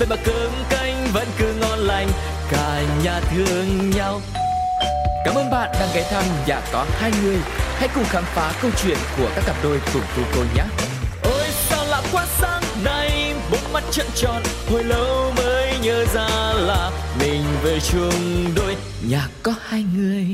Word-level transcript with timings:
vậy 0.00 0.08
mà 0.10 0.16
cơm 0.24 0.50
canh 0.70 1.06
vẫn 1.12 1.28
cứ 1.38 1.54
ngon 1.60 1.78
lành 1.78 2.08
cả 2.50 2.82
nhà 3.04 3.20
thương 3.20 3.90
nhau 3.90 4.20
Cảm 5.24 5.34
ơn 5.34 5.50
bạn 5.50 5.70
đang 5.80 5.88
ghé 5.94 6.08
thăm 6.10 6.24
nhà 6.46 6.60
có 6.72 6.86
hai 6.90 7.12
người. 7.22 7.36
Hãy 7.76 7.88
cùng 7.94 8.04
khám 8.04 8.24
phá 8.26 8.52
câu 8.62 8.70
chuyện 8.82 8.98
của 9.18 9.30
các 9.34 9.44
cặp 9.46 9.56
đôi 9.62 9.80
cùng 9.92 10.02
cô 10.16 10.22
cô 10.34 10.42
nhé. 10.56 10.62
Ôi 11.22 11.46
sao 11.50 11.84
lạ 11.84 12.02
quá 12.12 12.26
sáng 12.38 12.62
nay, 12.84 13.34
bốn 13.50 13.72
mắt 13.72 13.84
trận 13.90 14.06
tròn, 14.14 14.42
hồi 14.70 14.84
lâu 14.84 15.32
mới 15.36 15.74
nhớ 15.82 16.04
ra 16.14 16.28
là 16.54 16.90
mình 17.20 17.42
về 17.62 17.78
chung 17.80 18.44
đôi 18.56 18.76
nhà 19.08 19.28
có 19.42 19.54
hai 19.62 19.84
người. 19.96 20.26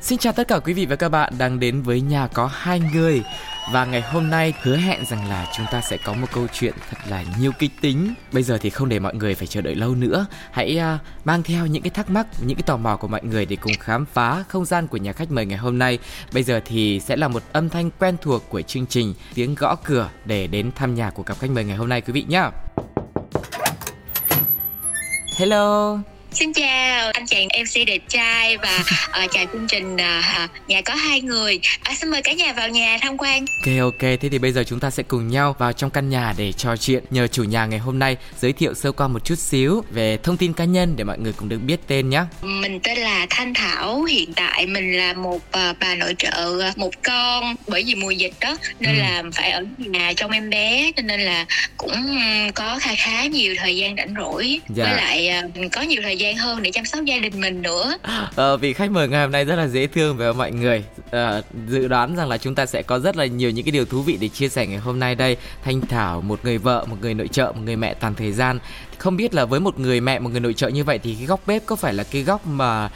Xin 0.00 0.18
chào 0.18 0.32
tất 0.32 0.48
cả 0.48 0.58
quý 0.58 0.72
vị 0.72 0.86
và 0.86 0.96
các 0.96 1.08
bạn 1.08 1.32
đang 1.38 1.60
đến 1.60 1.82
với 1.82 2.00
nhà 2.00 2.26
có 2.26 2.50
hai 2.52 2.80
người 2.94 3.22
và 3.70 3.84
ngày 3.84 4.00
hôm 4.00 4.30
nay 4.30 4.54
hứa 4.62 4.76
hẹn 4.76 5.04
rằng 5.04 5.28
là 5.28 5.46
chúng 5.56 5.66
ta 5.70 5.80
sẽ 5.80 5.96
có 5.96 6.14
một 6.14 6.26
câu 6.32 6.46
chuyện 6.52 6.74
thật 6.90 6.96
là 7.08 7.24
nhiều 7.38 7.52
kịch 7.58 7.70
tính. 7.80 8.14
Bây 8.32 8.42
giờ 8.42 8.58
thì 8.58 8.70
không 8.70 8.88
để 8.88 8.98
mọi 8.98 9.14
người 9.14 9.34
phải 9.34 9.46
chờ 9.46 9.60
đợi 9.60 9.74
lâu 9.74 9.94
nữa, 9.94 10.26
hãy 10.50 10.80
uh, 10.94 11.26
mang 11.26 11.42
theo 11.42 11.66
những 11.66 11.82
cái 11.82 11.90
thắc 11.90 12.10
mắc, 12.10 12.26
những 12.46 12.56
cái 12.56 12.62
tò 12.66 12.76
mò 12.76 12.96
của 12.96 13.08
mọi 13.08 13.22
người 13.24 13.46
để 13.46 13.56
cùng 13.56 13.72
khám 13.80 14.06
phá 14.06 14.44
không 14.48 14.64
gian 14.64 14.86
của 14.86 14.96
nhà 14.96 15.12
khách 15.12 15.30
mời 15.30 15.46
ngày 15.46 15.58
hôm 15.58 15.78
nay. 15.78 15.98
Bây 16.32 16.42
giờ 16.42 16.60
thì 16.64 17.00
sẽ 17.00 17.16
là 17.16 17.28
một 17.28 17.42
âm 17.52 17.68
thanh 17.68 17.90
quen 17.90 18.16
thuộc 18.22 18.42
của 18.48 18.62
chương 18.62 18.86
trình 18.86 19.14
tiếng 19.34 19.54
gõ 19.54 19.74
cửa 19.84 20.10
để 20.24 20.46
đến 20.46 20.72
thăm 20.72 20.94
nhà 20.94 21.10
của 21.10 21.22
cặp 21.22 21.38
khách 21.38 21.50
mời 21.50 21.64
ngày 21.64 21.76
hôm 21.76 21.88
nay 21.88 22.00
quý 22.00 22.12
vị 22.12 22.24
nhé. 22.28 22.42
Hello. 25.36 25.98
Xin 26.34 26.52
chào 26.52 27.10
anh 27.12 27.26
chàng 27.26 27.48
MC 27.62 27.86
đẹp 27.86 27.98
trai 28.08 28.56
và 28.56 28.78
uh, 29.24 29.30
chào 29.30 29.44
chương 29.52 29.66
trình 29.68 29.94
uh, 29.94 30.68
nhà 30.68 30.80
có 30.84 30.94
hai 30.94 31.20
người. 31.20 31.60
À, 31.82 31.94
xin 31.94 32.10
mời 32.10 32.22
cả 32.22 32.32
nhà 32.32 32.52
vào 32.52 32.68
nhà 32.68 32.98
tham 33.00 33.16
quan. 33.18 33.44
Ok 33.66 33.80
ok, 33.80 34.00
thế 34.00 34.28
thì 34.30 34.38
bây 34.38 34.52
giờ 34.52 34.64
chúng 34.66 34.80
ta 34.80 34.90
sẽ 34.90 35.02
cùng 35.02 35.28
nhau 35.28 35.56
vào 35.58 35.72
trong 35.72 35.90
căn 35.90 36.10
nhà 36.10 36.34
để 36.36 36.52
trò 36.52 36.76
chuyện. 36.76 37.04
Nhờ 37.10 37.26
chủ 37.26 37.44
nhà 37.44 37.66
ngày 37.66 37.78
hôm 37.78 37.98
nay 37.98 38.16
giới 38.40 38.52
thiệu 38.52 38.74
sơ 38.74 38.92
qua 38.92 39.08
một 39.08 39.24
chút 39.24 39.34
xíu 39.34 39.84
về 39.90 40.18
thông 40.22 40.36
tin 40.36 40.52
cá 40.52 40.64
nhân 40.64 40.94
để 40.96 41.04
mọi 41.04 41.18
người 41.18 41.32
cũng 41.32 41.48
được 41.48 41.58
biết 41.58 41.76
tên 41.86 42.10
nhé. 42.10 42.22
Mình 42.42 42.80
tên 42.80 42.98
là 42.98 43.26
Thanh 43.30 43.54
Thảo. 43.54 44.04
Hiện 44.04 44.32
tại 44.34 44.66
mình 44.66 44.96
là 44.96 45.12
một 45.12 45.36
uh, 45.36 45.76
bà 45.80 45.94
nội 45.94 46.14
trợ 46.18 46.72
một 46.76 47.02
con 47.02 47.54
bởi 47.66 47.84
vì 47.86 47.94
mùa 47.94 48.10
dịch 48.10 48.34
đó 48.40 48.56
nên 48.80 48.94
ừ. 48.94 49.00
là 49.00 49.22
phải 49.32 49.50
ở 49.50 49.64
nhà 49.78 50.12
trong 50.16 50.30
em 50.30 50.50
bé 50.50 50.92
cho 50.96 51.02
nên 51.02 51.20
là 51.20 51.46
cũng 51.76 52.18
có 52.54 52.78
khá 52.80 52.94
khá 52.96 53.26
nhiều 53.26 53.54
thời 53.58 53.76
gian 53.76 53.96
rảnh 53.96 54.14
rỗi. 54.18 54.60
Dạ. 54.74 54.84
Với 54.84 54.96
lại 54.96 55.30
uh, 55.64 55.72
có 55.72 55.82
nhiều 55.82 56.02
thời 56.02 56.16
gian 56.16 56.21
gian 56.22 56.36
hơn 56.36 56.62
để 56.62 56.70
chăm 56.70 56.84
sóc 56.84 57.04
gia 57.04 57.18
đình 57.18 57.40
mình 57.40 57.62
nữa. 57.62 57.96
Ờ, 58.34 58.56
vị 58.56 58.72
khách 58.72 58.90
mời 58.90 59.08
ngày 59.08 59.22
hôm 59.22 59.32
nay 59.32 59.44
rất 59.44 59.56
là 59.56 59.66
dễ 59.66 59.86
thương 59.86 60.16
với 60.16 60.34
mọi 60.34 60.52
người. 60.52 60.84
À, 61.10 61.42
dự 61.68 61.88
đoán 61.88 62.16
rằng 62.16 62.28
là 62.28 62.38
chúng 62.38 62.54
ta 62.54 62.66
sẽ 62.66 62.82
có 62.82 62.98
rất 62.98 63.16
là 63.16 63.26
nhiều 63.26 63.50
những 63.50 63.64
cái 63.64 63.72
điều 63.72 63.84
thú 63.84 64.02
vị 64.02 64.16
để 64.20 64.28
chia 64.28 64.48
sẻ 64.48 64.66
ngày 64.66 64.78
hôm 64.78 64.98
nay 64.98 65.14
đây. 65.14 65.36
Thanh 65.64 65.80
thảo 65.80 66.20
một 66.20 66.40
người 66.44 66.58
vợ 66.58 66.86
một 66.88 66.96
người 67.00 67.14
nội 67.14 67.28
trợ 67.28 67.52
một 67.54 67.62
người 67.64 67.76
mẹ 67.76 67.94
toàn 67.94 68.14
thời 68.14 68.32
gian. 68.32 68.58
Không 68.98 69.16
biết 69.16 69.34
là 69.34 69.44
với 69.44 69.60
một 69.60 69.78
người 69.78 70.00
mẹ 70.00 70.18
một 70.18 70.30
người 70.30 70.40
nội 70.40 70.54
trợ 70.54 70.68
như 70.68 70.84
vậy 70.84 70.98
thì 70.98 71.14
cái 71.14 71.26
góc 71.26 71.40
bếp 71.46 71.66
có 71.66 71.76
phải 71.76 71.94
là 71.94 72.04
cái 72.04 72.22
góc 72.22 72.46
mà 72.46 72.88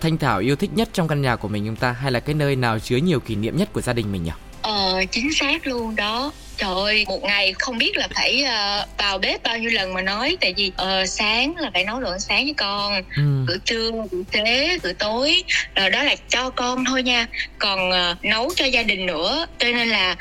thanh 0.00 0.18
thảo 0.18 0.38
yêu 0.38 0.56
thích 0.56 0.70
nhất 0.74 0.88
trong 0.92 1.08
căn 1.08 1.22
nhà 1.22 1.36
của 1.36 1.48
mình 1.48 1.66
chúng 1.66 1.76
ta? 1.76 1.92
Hay 1.92 2.12
là 2.12 2.20
cái 2.20 2.34
nơi 2.34 2.56
nào 2.56 2.78
chứa 2.78 2.96
nhiều 2.96 3.20
kỷ 3.20 3.34
niệm 3.34 3.56
nhất 3.56 3.72
của 3.72 3.80
gia 3.80 3.92
đình 3.92 4.12
mình 4.12 4.24
nhỉ? 4.24 4.30
Ờ 4.62 5.04
chính 5.10 5.34
xác 5.34 5.66
luôn 5.66 5.96
đó 5.96 6.32
trời 6.58 6.74
ơi 6.74 7.04
một 7.08 7.22
ngày 7.22 7.54
không 7.58 7.78
biết 7.78 7.96
là 7.96 8.08
phải 8.14 8.44
uh, 8.44 8.98
vào 8.98 9.18
bếp 9.18 9.42
bao 9.42 9.58
nhiêu 9.58 9.70
lần 9.70 9.94
mà 9.94 10.02
nói. 10.02 10.36
Tại 10.40 10.54
vì 10.56 10.72
uh, 10.82 11.08
sáng 11.08 11.56
là 11.56 11.70
phải 11.74 11.84
nấu 11.84 12.00
đồ 12.00 12.10
ăn 12.10 12.20
sáng 12.20 12.44
với 12.44 12.54
con. 12.56 13.02
Ừ. 13.16 13.44
bữa 13.48 13.58
trưa 13.64 13.90
bữa 13.90 14.22
xế 14.32 14.78
bữa 14.82 14.92
tối. 14.92 15.44
Rồi 15.74 15.90
đó 15.90 16.02
là 16.02 16.16
cho 16.28 16.50
con 16.50 16.84
thôi 16.84 17.02
nha. 17.02 17.26
Còn 17.58 17.90
uh, 17.90 18.24
nấu 18.24 18.50
cho 18.56 18.64
gia 18.64 18.82
đình 18.82 19.06
nữa. 19.06 19.46
Cho 19.58 19.66
nên 19.66 19.88
là 19.88 20.16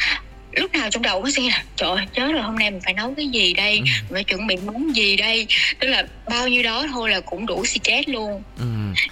lúc 0.57 0.73
nào 0.73 0.89
trong 0.89 1.03
đầu 1.03 1.21
có 1.21 1.29
suy 1.35 1.49
là 1.49 1.63
trời 1.75 1.89
ơi 1.89 2.05
chết 2.13 2.31
rồi 2.31 2.41
hôm 2.41 2.55
nay 2.55 2.71
mình 2.71 2.81
phải 2.83 2.93
nấu 2.93 3.13
cái 3.17 3.27
gì 3.27 3.53
đây? 3.53 3.77
Ừ. 3.77 3.83
mình 3.83 4.13
phải 4.13 4.23
chuẩn 4.23 4.47
bị 4.47 4.57
món 4.65 4.95
gì 4.95 5.15
đây? 5.15 5.47
Tức 5.79 5.87
là 5.87 6.07
bao 6.29 6.47
nhiêu 6.47 6.63
đó 6.63 6.87
thôi 6.91 7.09
là 7.09 7.19
cũng 7.19 7.45
đủ 7.45 7.65
stress 7.65 8.09
luôn. 8.09 8.43
Ừ. 8.57 8.65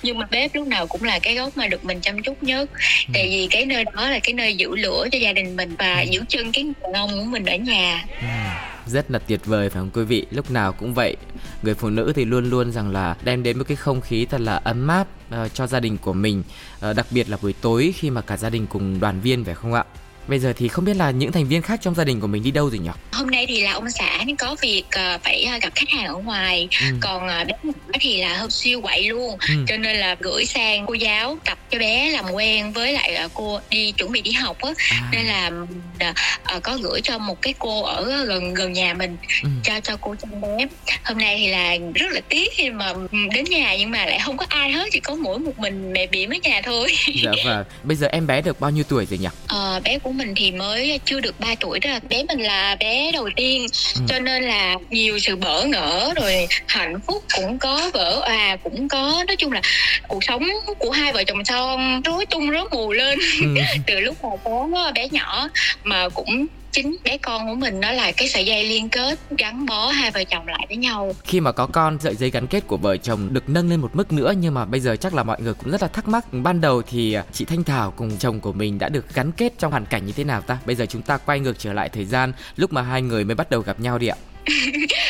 nhưng 0.03 0.17
mà 0.17 0.28
bếp 0.31 0.56
lúc 0.56 0.67
nào 0.67 0.88
cũng 0.88 1.03
là 1.03 1.19
cái 1.19 1.35
góc 1.35 1.57
mà 1.57 1.67
được 1.67 1.85
mình 1.85 2.01
chăm 2.01 2.23
chút 2.23 2.44
nhất. 2.44 2.69
Ừ. 3.07 3.11
tại 3.13 3.28
vì 3.29 3.47
cái 3.51 3.66
nơi 3.66 3.83
đó 3.83 4.09
là 4.09 4.19
cái 4.19 4.33
nơi 4.33 4.56
giữ 4.56 4.75
lửa 4.75 5.07
cho 5.11 5.17
gia 5.17 5.33
đình 5.33 5.56
mình 5.56 5.75
và 5.79 6.00
ừ. 6.00 6.07
giữ 6.11 6.22
chân 6.29 6.51
cái 6.51 6.63
người 6.63 6.94
ông 6.94 7.11
của 7.11 7.25
mình 7.25 7.45
ở 7.45 7.56
nhà. 7.56 8.06
Ừ. 8.22 8.27
Rất 8.88 9.12
là 9.12 9.19
tuyệt 9.19 9.45
vời 9.45 9.69
phải 9.69 9.79
không 9.79 9.89
quý 9.94 10.03
vị? 10.03 10.25
Lúc 10.31 10.51
nào 10.51 10.73
cũng 10.73 10.94
vậy. 10.94 11.16
Người 11.62 11.73
phụ 11.73 11.89
nữ 11.89 12.13
thì 12.16 12.25
luôn 12.25 12.50
luôn 12.50 12.72
rằng 12.72 12.91
là 12.91 13.16
đem 13.23 13.44
đến 13.44 13.57
một 13.57 13.63
cái 13.67 13.75
không 13.75 14.01
khí 14.01 14.25
thật 14.25 14.41
là 14.41 14.56
ấm 14.56 14.88
áp 14.88 15.07
uh, 15.44 15.53
cho 15.53 15.67
gia 15.67 15.79
đình 15.79 15.97
của 15.97 16.13
mình. 16.13 16.44
Uh, 16.89 16.95
đặc 16.95 17.07
biệt 17.12 17.29
là 17.29 17.38
buổi 17.41 17.53
tối 17.62 17.94
khi 17.97 18.09
mà 18.09 18.22
cả 18.22 18.38
gia 18.38 18.50
đình 18.50 18.67
cùng 18.67 19.00
đoàn 19.00 19.22
viên 19.22 19.45
phải 19.45 19.56
không 19.56 19.73
ạ 19.73 19.83
Bây 20.28 20.40
giờ 20.40 20.53
thì 20.58 20.68
không 20.68 20.86
biết 20.86 20.96
là 20.96 21.12
những 21.12 21.31
thành 21.31 21.47
viên 21.47 21.62
khác 21.62 21.80
trong 21.81 21.96
gia 21.96 22.03
đình 22.03 22.19
của 22.19 22.28
mình 22.28 22.44
đi 22.44 22.52
đâu 22.52 22.69
rồi 22.69 22.80
nhỉ? 22.80 22.90
Hôm 23.12 23.31
nay 23.31 23.46
thì 23.47 23.62
là 23.62 23.72
ông 23.72 23.91
xã 23.91 24.19
có 24.38 24.56
việc 24.62 24.84
uh, 24.88 25.24
phải 25.24 25.47
uh, 25.56 25.63
gặp 25.63 25.69
khách 25.75 25.90
hàng 25.90 26.06
ở 26.06 26.16
ngoài, 26.16 26.68
ừ. 26.81 26.88
còn 27.02 27.28
bé 27.47 28.00
thì 28.00 28.22
là 28.22 28.38
hôm 28.38 28.50
siêu 28.50 28.81
quậy 28.81 29.03
luôn, 29.03 29.38
ừ. 29.47 29.56
cho 29.68 29.78
nên 29.78 29.97
là 29.97 30.16
gửi 30.19 30.46
sang 30.46 30.86
cô 30.86 30.94
giáo 30.94 31.38
tập 31.46 31.58
cho 31.69 31.80
bé 31.80 32.09
làm 32.09 32.25
quen 32.31 32.72
với 32.72 32.94
lại 32.94 33.28
cô 33.34 33.59
đi 33.69 33.91
chuẩn 33.91 34.12
bị 34.12 34.22
đi 34.22 34.31
học 34.31 34.58
á, 34.62 34.69
à. 34.91 35.09
nên 35.12 35.25
là 35.25 35.52
có 36.63 36.78
gửi 36.81 37.02
cho 37.02 37.18
một 37.18 37.42
cái 37.42 37.53
cô 37.59 37.84
ở 37.84 38.25
gần 38.25 38.53
gần 38.53 38.74
nhà 38.74 38.94
mình 38.94 39.18
ừ. 39.44 39.50
cho 39.63 39.80
cho 39.80 39.97
cô 40.02 40.16
chăm 40.16 40.42
bé. 40.42 40.68
Hôm 41.03 41.18
nay 41.18 41.38
thì 41.40 41.47
là 41.47 41.78
rất 41.94 42.12
là 42.12 42.22
tiếc 42.30 42.52
khi 42.53 42.69
mà 42.69 42.94
đến 43.12 43.46
nhà 43.50 43.75
nhưng 43.80 43.92
mà 43.92 44.06
lại 44.06 44.19
không 44.25 44.38
có 44.38 44.46
ai 44.50 44.72
hết, 44.72 44.90
chỉ 44.92 45.00
có 45.00 45.16
mỗi 45.16 45.40
một 45.40 45.59
mình 45.59 45.94
mẹ 45.94 46.07
bỉm 46.07 46.30
ở 46.30 46.38
nhà 46.44 46.62
thôi. 46.63 46.88
Dạ 47.24 47.31
vâng. 47.46 47.66
Bây 47.84 47.97
giờ 47.97 48.07
em 48.07 48.28
bé 48.28 48.42
được 48.42 48.59
bao 48.59 48.72
nhiêu 48.72 48.84
tuổi 48.90 49.06
rồi 49.06 49.18
nhỉ? 49.18 49.28
Ờ, 49.47 49.81
bé 49.84 50.00
của 50.00 50.12
mình 50.17 50.33
thì 50.35 50.51
mới 50.51 50.99
chưa 51.05 51.19
được 51.19 51.39
3 51.39 51.55
tuổi 51.59 51.79
đó 51.79 51.89
bé 52.09 52.23
mình 52.23 52.39
là 52.39 52.77
bé 52.79 53.11
đầu 53.13 53.29
tiên 53.35 53.65
ừ. 53.95 54.01
cho 54.09 54.19
nên 54.19 54.43
là 54.43 54.75
nhiều 54.89 55.19
sự 55.19 55.35
bỡ 55.35 55.65
ngỡ 55.65 56.13
rồi 56.15 56.47
hạnh 56.67 56.99
phúc 57.07 57.23
cũng 57.35 57.57
có 57.59 57.91
vỡ 57.93 58.21
à 58.21 58.57
cũng 58.63 58.87
có 58.87 59.23
nói 59.27 59.35
chung 59.35 59.51
là 59.51 59.61
cuộc 60.07 60.23
sống 60.23 60.47
của 60.79 60.91
hai 60.91 61.13
vợ 61.13 61.23
chồng 61.23 61.45
son 61.45 62.01
rối 62.01 62.25
tung 62.25 62.49
rối 62.49 62.65
mù 62.71 62.91
lên 62.91 63.19
ừ. 63.41 63.47
từ 63.87 63.99
lúc 63.99 64.23
mà 64.23 64.29
có 64.43 64.91
bé 64.95 65.07
nhỏ 65.11 65.49
mà 65.83 66.09
cũng 66.09 66.47
chính 66.75 66.96
bé 67.03 67.18
con 67.18 67.47
của 67.47 67.56
mình 67.56 67.80
nó 67.80 67.91
là 67.91 68.12
cái 68.12 68.28
sợi 68.28 68.46
dây 68.46 68.63
liên 68.63 68.90
kết 68.90 69.19
gắn 69.38 69.66
bó 69.66 69.88
hai 69.88 70.12
vợ 70.12 70.24
chồng 70.24 70.47
lại 70.47 70.66
với 70.68 70.78
nhau. 70.78 71.16
Khi 71.24 71.40
mà 71.40 71.52
có 71.52 71.68
con 71.68 71.97
sợi 72.00 72.16
dây 72.16 72.30
gắn 72.30 72.47
kết 72.47 72.68
của 72.68 72.78
vợ 72.78 72.97
chồng 72.97 73.34
được 73.34 73.50
nâng 73.50 73.69
lên 73.69 73.81
một 73.81 73.96
mức 73.96 74.12
nữa 74.13 74.34
nhưng 74.40 74.53
mà 74.53 74.66
bây 74.66 74.80
giờ 74.80 74.96
chắc 74.96 75.13
là 75.13 75.24
mọi 75.24 75.41
người 75.41 75.53
cũng 75.53 75.72
rất 75.72 75.81
là 75.81 75.88
thắc 75.88 76.08
mắc. 76.08 76.25
Ban 76.31 76.62
đầu 76.62 76.81
thì 76.81 77.13
à, 77.13 77.24
chị 77.34 77.46
Thanh 77.46 77.63
Thảo 77.63 77.94
cùng 77.96 78.18
chồng 78.18 78.40
của 78.40 78.53
mình 78.53 78.80
đã 78.80 78.90
được 78.90 79.13
gắn 79.13 79.31
kết 79.31 79.53
trong 79.59 79.72
hoàn 79.72 79.86
cảnh 79.86 80.06
như 80.06 80.12
thế 80.16 80.24
nào 80.24 80.41
ta? 80.41 80.58
Bây 80.66 80.75
giờ 80.75 80.86
chúng 80.86 81.02
ta 81.02 81.18
quay 81.18 81.40
ngược 81.40 81.59
trở 81.59 81.74
lại 81.74 81.90
thời 81.90 82.06
gian 82.06 82.34
lúc 82.56 82.74
mà 82.74 82.81
hai 82.81 83.02
người 83.02 83.24
mới 83.24 83.36
bắt 83.36 83.50
đầu 83.50 83.62
gặp 83.62 83.80
nhau 83.80 83.97
đi 83.97 84.07
ạ. 84.07 84.18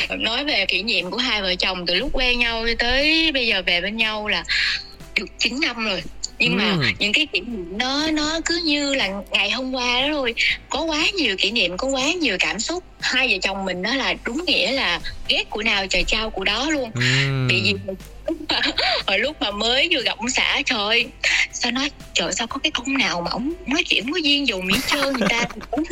Nói 0.17 0.45
về 0.45 0.65
kỷ 0.67 0.83
niệm 0.83 1.11
của 1.11 1.17
hai 1.17 1.41
vợ 1.41 1.55
chồng 1.55 1.85
từ 1.85 1.95
lúc 1.95 2.09
quen 2.13 2.39
nhau 2.39 2.65
tới 2.79 3.31
bây 3.31 3.47
giờ 3.47 3.61
về 3.65 3.81
bên 3.81 3.97
nhau 3.97 4.27
là 4.27 4.43
được 5.15 5.25
9 5.37 5.59
năm 5.61 5.85
rồi 5.85 6.01
nhưng 6.39 6.57
mà 6.57 6.71
ừ. 6.71 6.85
những 6.99 7.13
cái 7.13 7.25
kỷ 7.25 7.39
niệm 7.39 7.77
nó 7.77 8.11
nó 8.11 8.39
cứ 8.45 8.61
như 8.65 8.93
là 8.93 9.09
ngày 9.31 9.51
hôm 9.51 9.75
qua 9.75 10.01
đó 10.01 10.07
thôi 10.11 10.33
có 10.69 10.81
quá 10.81 11.09
nhiều 11.17 11.35
kỷ 11.37 11.51
niệm 11.51 11.77
có 11.77 11.87
quá 11.87 12.13
nhiều 12.13 12.37
cảm 12.39 12.59
xúc 12.59 12.83
hai 12.99 13.27
vợ 13.27 13.37
chồng 13.41 13.65
mình 13.65 13.81
đó 13.81 13.95
là 13.95 14.13
đúng 14.25 14.45
nghĩa 14.45 14.71
là 14.71 14.99
ghét 15.27 15.49
của 15.49 15.63
nào 15.63 15.87
trời 15.87 16.03
trao 16.07 16.29
của 16.29 16.43
đó 16.43 16.69
luôn 16.69 16.91
ừ. 16.93 17.01
bị 17.49 17.61
gì 17.61 17.73
hồi 19.07 19.19
lúc 19.19 19.41
mà 19.41 19.51
mới 19.51 19.89
vừa 19.91 20.01
gặp 20.01 20.17
ông 20.17 20.29
xã 20.29 20.61
trời 20.65 21.07
sao 21.53 21.71
nói 21.71 21.91
trời 22.13 22.33
sao 22.33 22.47
có 22.47 22.57
cái 22.63 22.71
ông 22.73 22.97
nào 22.97 23.21
mà 23.21 23.31
ông 23.31 23.53
nói 23.67 23.83
chuyện 23.83 24.11
có 24.11 24.17
duyên 24.17 24.47
dù 24.47 24.61
mỹ 24.61 24.75
trơn 24.87 25.13
người 25.13 25.27
ta 25.29 25.45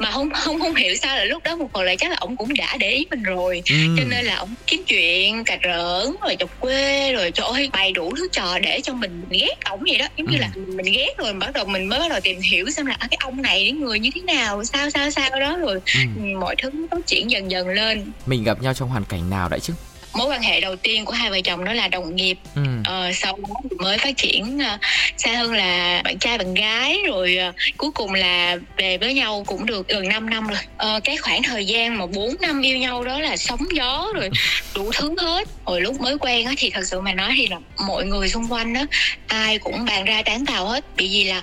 mà 0.00 0.10
không 0.10 0.30
không 0.30 0.60
không 0.60 0.74
hiểu 0.74 0.94
sao 0.96 1.16
là 1.16 1.24
lúc 1.24 1.42
đó 1.42 1.56
một 1.56 1.70
phần 1.72 1.82
là 1.82 1.94
chắc 1.98 2.10
là 2.10 2.16
ông 2.20 2.36
cũng 2.36 2.54
đã 2.54 2.76
để 2.76 2.90
ý 2.90 3.06
mình 3.10 3.22
rồi 3.22 3.62
ừ. 3.70 3.76
cho 3.96 4.04
nên 4.08 4.24
là 4.24 4.36
ông 4.36 4.54
kiếm 4.66 4.82
chuyện 4.86 5.44
cà 5.44 5.58
rỡn 5.64 6.16
rồi 6.22 6.36
chọc 6.38 6.60
quê 6.60 7.12
rồi 7.12 7.30
trời 7.30 7.46
ơi 7.46 7.70
bày 7.72 7.92
đủ 7.92 8.12
thứ 8.16 8.28
trò 8.32 8.58
để 8.58 8.80
cho 8.82 8.94
mình 8.94 9.22
ghét 9.30 9.54
ổng 9.64 9.80
vậy 9.86 9.98
đó 9.98 10.06
giống 10.16 10.26
ừ. 10.26 10.32
như 10.32 10.38
là 10.38 10.50
mình 10.66 10.92
ghét 10.92 11.14
rồi 11.18 11.32
bắt 11.32 11.52
đầu 11.52 11.64
mình 11.64 11.88
mới 11.88 11.98
bắt 11.98 12.10
đầu 12.10 12.20
tìm 12.20 12.40
hiểu 12.40 12.70
xem 12.70 12.86
là 12.86 12.96
à, 12.98 13.08
cái 13.10 13.18
ông 13.24 13.42
này 13.42 13.64
cái 13.64 13.72
người 13.72 13.98
như 13.98 14.10
thế 14.14 14.20
nào 14.20 14.64
sao 14.64 14.90
sao 14.90 15.10
sao 15.10 15.40
đó 15.40 15.56
rồi 15.56 15.80
ừ. 15.94 16.20
mọi 16.40 16.56
thứ 16.62 16.70
phát 16.90 17.06
triển 17.06 17.30
dần 17.30 17.50
dần 17.50 17.68
lên 17.68 18.12
mình 18.26 18.44
gặp 18.44 18.62
nhau 18.62 18.74
trong 18.74 18.88
hoàn 18.88 19.04
cảnh 19.04 19.30
nào 19.30 19.48
đấy 19.48 19.60
chứ 19.60 19.72
mối 20.12 20.26
quan 20.26 20.42
hệ 20.42 20.60
đầu 20.60 20.76
tiên 20.76 21.04
của 21.04 21.12
hai 21.12 21.30
vợ 21.30 21.40
chồng 21.44 21.64
đó 21.64 21.72
là 21.72 21.88
đồng 21.88 22.16
nghiệp. 22.16 22.38
Ừ. 22.54 22.62
ờ, 22.84 23.12
sau 23.12 23.38
đó 23.42 23.54
mới 23.78 23.98
phát 23.98 24.16
triển 24.16 24.58
uh, 24.58 24.80
xa 25.16 25.32
hơn 25.32 25.52
là 25.52 26.00
bạn 26.04 26.18
trai 26.18 26.38
bạn 26.38 26.54
gái 26.54 26.98
rồi 27.06 27.38
uh, 27.48 27.54
cuối 27.76 27.90
cùng 27.90 28.14
là 28.14 28.56
về 28.76 28.98
với 28.98 29.14
nhau 29.14 29.44
cũng 29.46 29.66
được 29.66 29.88
gần 29.88 30.08
5 30.08 30.30
năm 30.30 30.48
rồi. 30.48 30.58
Uh, 30.96 31.04
cái 31.04 31.16
khoảng 31.16 31.42
thời 31.42 31.66
gian 31.66 31.98
mà 31.98 32.06
4 32.06 32.34
năm 32.40 32.62
yêu 32.62 32.76
nhau 32.76 33.04
đó 33.04 33.20
là 33.20 33.36
sóng 33.36 33.60
gió 33.72 34.12
rồi 34.14 34.30
đủ 34.74 34.90
thứ 34.94 35.14
hết. 35.18 35.48
Hồi 35.64 35.80
lúc 35.80 36.00
mới 36.00 36.18
quen 36.18 36.46
á 36.46 36.54
thì 36.58 36.70
thật 36.70 36.82
sự 36.84 37.00
mà 37.00 37.12
nói 37.12 37.32
thì 37.36 37.46
là 37.46 37.56
mọi 37.86 38.06
người 38.06 38.28
xung 38.28 38.52
quanh 38.52 38.72
đó 38.72 38.80
ai 39.26 39.58
cũng 39.58 39.84
bàn 39.84 40.04
ra 40.04 40.22
tán 40.22 40.46
tàu 40.46 40.66
hết. 40.66 40.84
Bị 40.96 41.08
gì 41.08 41.24
là 41.24 41.42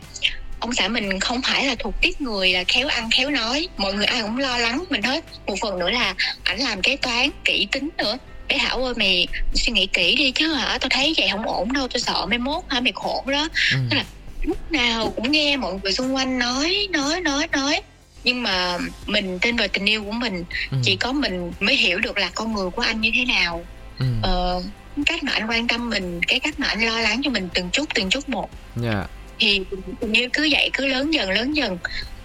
ông 0.60 0.74
xã 0.74 0.88
mình 0.88 1.20
không 1.20 1.42
phải 1.42 1.66
là 1.66 1.76
thuộc 1.80 1.94
tiếp 2.02 2.22
người 2.22 2.54
là 2.54 2.64
khéo 2.68 2.88
ăn 2.88 3.10
khéo 3.12 3.30
nói. 3.30 3.68
Mọi 3.78 3.94
người 3.94 4.06
ai 4.06 4.22
cũng 4.22 4.38
lo 4.38 4.58
lắng 4.58 4.84
mình 4.90 5.02
hết. 5.02 5.24
Một 5.46 5.56
phần 5.62 5.80
nữa 5.80 5.90
là 5.90 6.16
ảnh 6.44 6.60
làm 6.60 6.82
kế 6.82 6.96
toán 6.96 7.30
kỹ 7.46 7.68
tính 7.72 7.90
nữa 7.98 8.18
bé 8.50 8.58
thảo 8.60 8.86
ơi 8.86 8.94
mày 8.98 9.28
suy 9.54 9.74
nghĩ 9.74 9.88
kỹ 9.88 10.16
đi 10.16 10.32
chứ 10.32 10.54
hả 10.54 10.78
tao 10.82 10.90
thấy 10.90 11.14
vậy 11.18 11.28
không 11.32 11.48
ổn 11.48 11.74
đâu 11.74 11.88
tao 11.88 12.00
sợ 12.00 12.26
mai 12.26 12.38
mốt 12.38 12.64
hả 12.68 12.80
mày 12.80 12.92
khổ 12.96 13.24
đó 13.28 13.48
ừ. 13.72 13.78
tức 13.90 13.98
là 13.98 14.06
lúc 14.42 14.72
nào 14.72 15.14
cũng 15.16 15.32
nghe 15.32 15.58
mọi 15.58 15.74
người 15.84 15.94
xung 15.94 16.16
quanh 16.16 16.40
nói 16.40 16.88
nói 16.92 17.22
nói 17.22 17.48
nói 17.52 17.82
nhưng 18.24 18.44
mà 18.44 18.78
mình 19.06 19.40
tin 19.40 19.56
vào 19.56 19.68
tình 19.68 19.86
yêu 19.90 20.04
của 20.04 20.12
mình 20.12 20.44
ừ. 20.72 20.78
chỉ 20.84 20.96
có 20.96 21.12
mình 21.12 21.52
mới 21.60 21.76
hiểu 21.76 22.00
được 22.00 22.18
là 22.18 22.30
con 22.36 22.54
người 22.54 22.70
của 22.70 22.82
anh 22.82 23.02
như 23.02 23.12
thế 23.16 23.26
nào 23.26 23.66
ừ. 24.00 24.06
ờ, 24.22 24.62
cách 25.06 25.24
mà 25.24 25.32
anh 25.32 25.50
quan 25.50 25.68
tâm 25.68 25.90
mình 25.90 26.22
cái 26.28 26.40
cách 26.40 26.60
mà 26.60 26.68
anh 26.68 26.86
lo 26.86 27.00
lắng 27.00 27.22
cho 27.24 27.30
mình 27.32 27.50
từng 27.54 27.70
chút 27.72 27.86
từng 27.96 28.10
chút 28.10 28.30
một 28.30 28.50
yeah. 28.84 28.96
Dạ. 28.96 29.06
thì 29.40 29.62
tình 30.00 30.14
yêu 30.14 30.30
cứ 30.34 30.48
vậy 30.52 30.70
cứ 30.74 30.86
lớn 30.86 31.14
dần 31.14 31.30
lớn 31.32 31.54
dần 31.54 31.78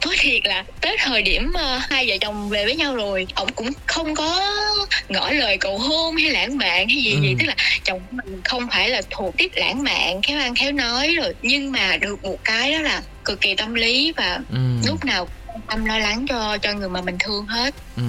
nói 0.06 0.16
thiệt 0.19 0.46
là 0.46 0.64
tới 0.81 0.96
thời 1.00 1.22
điểm 1.22 1.52
uh, 1.54 1.82
hai 1.90 2.06
vợ 2.08 2.14
chồng 2.20 2.49
về 2.49 2.64
với 2.64 2.76
nhau 2.76 2.96
rồi 2.96 3.26
ông 3.34 3.52
cũng 3.52 3.70
không 3.87 4.14
có 4.14 4.52
ngỏ 5.08 5.31
lời 5.31 5.56
cầu 5.58 5.78
hôn 5.78 6.16
hay 6.16 6.31
lãng 6.31 6.58
mạn 6.58 6.88
hay 6.88 7.02
gì 7.02 7.12
ừ. 7.14 7.20
gì 7.20 7.34
tức 7.38 7.46
là 7.46 7.54
chồng 7.84 8.00
mình 8.10 8.40
không 8.44 8.69
phải 8.70 8.88
là 8.88 9.02
thuộc 9.10 9.34
tiếp 9.37 9.50
lãng 9.54 9.82
mạn 9.82 10.22
khéo 10.22 10.38
ăn 10.38 10.54
khéo 10.54 10.72
nói 10.72 11.14
rồi 11.14 11.34
nhưng 11.43 11.72
mà 11.72 11.96
được 11.96 12.22
một 12.25 12.44
cái 12.44 12.72
đó 12.72 12.78
là 12.78 13.02
cực 13.25 13.40
kỳ 13.40 13.54
tâm 13.54 13.75
lý 13.75 14.12
và 14.16 14.38
ừ. 14.50 14.58
lúc 14.87 15.04
nào 15.04 15.28
tâm 15.70 15.84
lo 15.84 15.99
lắng 15.99 16.26
cho 16.28 16.58
cho 16.62 16.72
người 16.72 16.88
mà 16.88 17.00
mình 17.00 17.16
thương 17.20 17.46
hết 17.46 17.75
ừ 17.96 18.02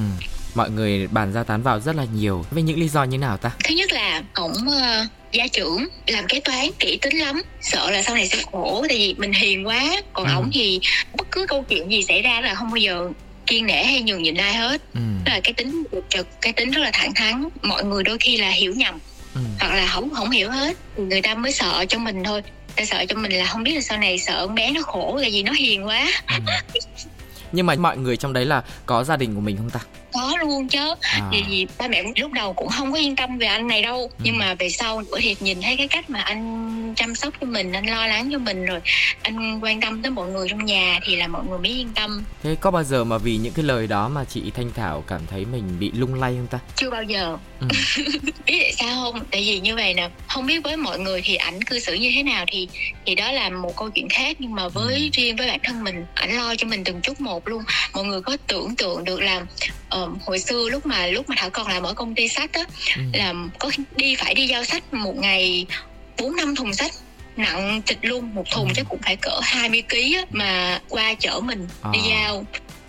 mọi 0.56 0.70
người 0.70 1.08
bàn 1.08 1.34
ra 1.34 1.44
tán 1.44 1.64
vào 1.64 1.80
rất 1.80 1.96
là 1.96 2.06
nhiều. 2.16 2.46
Với 2.52 2.64
những 2.64 2.80
lý 2.80 2.88
do 2.90 3.04
như 3.04 3.18
nào 3.18 3.38
ta? 3.38 3.52
Thứ 3.64 3.76
nhất 3.76 3.92
là 3.94 4.24
ổng 4.34 4.52
uh, 4.52 5.08
gia 5.32 5.48
trưởng 5.48 5.88
làm 6.08 6.28
kế 6.28 6.40
toán 6.40 6.66
kỹ 6.80 6.98
tính 7.02 7.20
lắm. 7.20 7.42
Sợ 7.62 7.92
là 7.92 8.04
sau 8.04 8.16
này 8.16 8.28
sẽ 8.28 8.44
khổ 8.52 8.86
tại 8.90 8.98
vì 8.98 9.16
mình 9.18 9.34
hiền 9.34 9.68
quá. 9.68 10.02
Còn 10.14 10.28
ừ. 10.28 10.34
ổng 10.34 10.50
thì 10.54 10.80
bất 11.18 11.32
cứ 11.32 11.46
câu 11.48 11.64
chuyện 11.70 11.92
gì 11.92 12.04
xảy 12.04 12.22
ra 12.22 12.42
là 12.42 12.56
không 12.56 12.70
bao 12.70 12.78
giờ 12.78 13.10
kiên 13.46 13.66
nể 13.66 13.84
hay 13.84 14.02
nhường 14.02 14.24
nhịn 14.24 14.36
ai 14.36 14.54
hết. 14.54 14.82
Ừ. 14.94 15.02
là 15.26 15.40
cái 15.44 15.54
tính 15.54 15.84
trực 16.10 16.28
cái 16.42 16.54
tính 16.54 16.72
rất 16.72 16.82
là 16.82 16.90
thẳng 16.94 17.14
thắn. 17.16 17.50
Mọi 17.62 17.84
người 17.84 18.04
đôi 18.04 18.18
khi 18.18 18.38
là 18.38 18.50
hiểu 18.50 18.74
nhầm. 18.76 19.00
Ừ. 19.36 19.42
hoặc 19.60 19.76
là 19.76 19.88
không 19.88 20.10
không 20.10 20.30
hiểu 20.30 20.50
hết. 20.50 20.78
Người 20.98 21.22
ta 21.22 21.36
mới 21.36 21.52
sợ 21.52 21.86
cho 21.90 22.00
mình 22.00 22.24
thôi. 22.24 22.42
Ta 22.76 22.86
sợ 22.86 23.06
cho 23.10 23.16
mình 23.16 23.32
là 23.32 23.46
không 23.46 23.64
biết 23.64 23.76
là 23.76 23.82
sau 23.82 23.98
này 23.98 24.20
sợ 24.20 24.48
con 24.48 24.56
bé 24.56 24.72
nó 24.72 24.82
khổ 24.82 25.18
là 25.22 25.28
gì 25.28 25.44
nó 25.44 25.52
hiền 25.52 25.88
quá. 25.88 26.08
Ừ. 26.28 26.40
nhưng 27.52 27.66
mà 27.66 27.76
mọi 27.76 27.98
người 27.98 28.18
trong 28.18 28.34
đấy 28.34 28.46
là 28.46 28.64
có 28.86 29.04
gia 29.04 29.18
đình 29.18 29.36
của 29.36 29.42
mình 29.42 29.58
không 29.58 29.70
ta 29.70 29.80
có 30.14 30.38
luôn 30.40 30.68
chứ 30.68 30.94
à. 31.02 31.22
vì, 31.32 31.44
vì 31.50 31.68
ba 31.78 31.88
mẹ 31.88 32.04
lúc 32.16 32.32
đầu 32.32 32.54
cũng 32.54 32.70
không 32.70 32.92
có 32.92 32.98
yên 32.98 33.16
tâm 33.16 33.38
về 33.38 33.48
anh 33.48 33.68
này 33.68 33.82
đâu 33.82 34.00
ừ. 34.02 34.24
nhưng 34.24 34.38
mà 34.38 34.54
về 34.54 34.70
sau 34.70 35.02
nữa 35.02 35.18
thì 35.22 35.36
nhìn 35.40 35.62
thấy 35.62 35.78
cái 35.78 35.88
cách 35.88 36.10
mà 36.10 36.22
anh 36.22 36.94
chăm 36.96 37.16
sóc 37.16 37.34
cho 37.42 37.48
mình 37.48 37.74
anh 37.74 37.86
lo 37.86 38.08
lắng 38.08 38.30
cho 38.32 38.38
mình 38.38 38.66
rồi 38.66 38.80
anh 39.22 39.60
quan 39.64 39.82
tâm 39.82 40.02
tới 40.02 40.12
mọi 40.12 40.30
người 40.30 40.48
trong 40.50 40.66
nhà 40.66 41.00
thì 41.04 41.16
là 41.16 41.28
mọi 41.28 41.44
người 41.50 41.60
mới 41.60 41.72
yên 41.72 41.90
tâm 41.96 42.24
thế 42.44 42.56
có 42.60 42.72
bao 42.72 42.84
giờ 42.84 43.04
mà 43.04 43.18
vì 43.18 43.38
những 43.38 43.54
cái 43.54 43.66
lời 43.66 43.88
đó 43.88 44.10
mà 44.10 44.24
chị 44.24 44.42
thanh 44.56 44.72
thảo 44.74 45.04
cảm 45.08 45.22
thấy 45.32 45.46
mình 45.46 45.80
bị 45.80 45.92
lung 45.96 46.14
lay 46.14 46.34
không 46.38 46.48
ta 46.48 46.60
chưa 46.76 46.90
bao 46.90 47.04
giờ 47.04 47.38
ừ. 47.60 47.68
biết 48.46 48.60
tại 48.60 48.74
sao 48.74 49.04
không 49.04 49.24
tại 49.32 49.44
vì 49.48 49.60
như 49.60 49.76
vậy 49.76 49.94
nè 49.94 50.10
không 50.28 50.46
biết 50.46 50.64
với 50.64 50.78
mọi 50.78 51.00
người 51.00 51.22
thì 51.24 51.36
ảnh 51.36 51.62
cư 51.62 51.80
xử 51.80 51.94
như 51.94 52.12
thế 52.16 52.24
nào 52.24 52.46
thì 52.48 52.68
thì 53.06 53.16
đó 53.16 53.32
là 53.32 53.50
một 53.50 53.76
câu 53.76 53.90
chuyện 53.90 54.10
khác 54.10 54.38
nhưng 54.40 54.56
mà 54.56 54.68
với 54.68 54.96
ừ. 54.96 55.10
riêng 55.14 55.36
với 55.36 55.48
bản 55.48 55.60
thân 55.64 55.84
mình 55.84 56.06
ảnh 56.14 56.32
lo 56.32 56.56
cho 56.56 56.68
mình 56.68 56.84
từng 56.84 57.02
chút 57.02 57.22
một 57.22 57.48
luôn 57.48 57.64
mọi 57.94 58.04
người 58.04 58.22
có 58.22 58.38
tưởng 58.48 58.76
tượng 58.76 59.04
được 59.04 59.22
là 59.22 59.46
uh, 60.02 60.03
hồi 60.26 60.40
xưa 60.40 60.70
lúc 60.70 60.86
mà 60.86 61.08
lúc 61.08 61.30
mà 61.30 61.36
thảo 61.38 61.50
còn 61.50 61.68
làm 61.68 61.84
ở 61.84 61.94
công 61.94 62.16
ty 62.16 62.28
sách 62.28 62.54
á 62.54 62.64
ừ. 62.96 63.02
là 63.14 63.34
có 63.60 63.72
đi 63.96 64.16
phải 64.16 64.34
đi 64.34 64.48
giao 64.48 64.64
sách 64.64 64.94
một 64.94 65.16
ngày 65.18 65.66
bốn 66.20 66.36
năm 66.36 66.56
thùng 66.56 66.74
sách 66.74 66.92
nặng 67.38 67.82
thịt 67.86 67.98
luôn 68.02 68.36
một 68.36 68.44
thùng 68.52 68.68
ừ. 68.68 68.74
chắc 68.76 68.86
cũng 68.90 69.00
phải 69.02 69.16
cỡ 69.16 69.40
20 69.42 69.84
kg 69.90 70.16
á 70.16 70.26
mà 70.32 70.82
qua 70.90 71.14
chở 71.14 71.40
mình 71.40 71.68
à. 71.82 71.90
đi 71.94 72.00
giao 72.10 72.46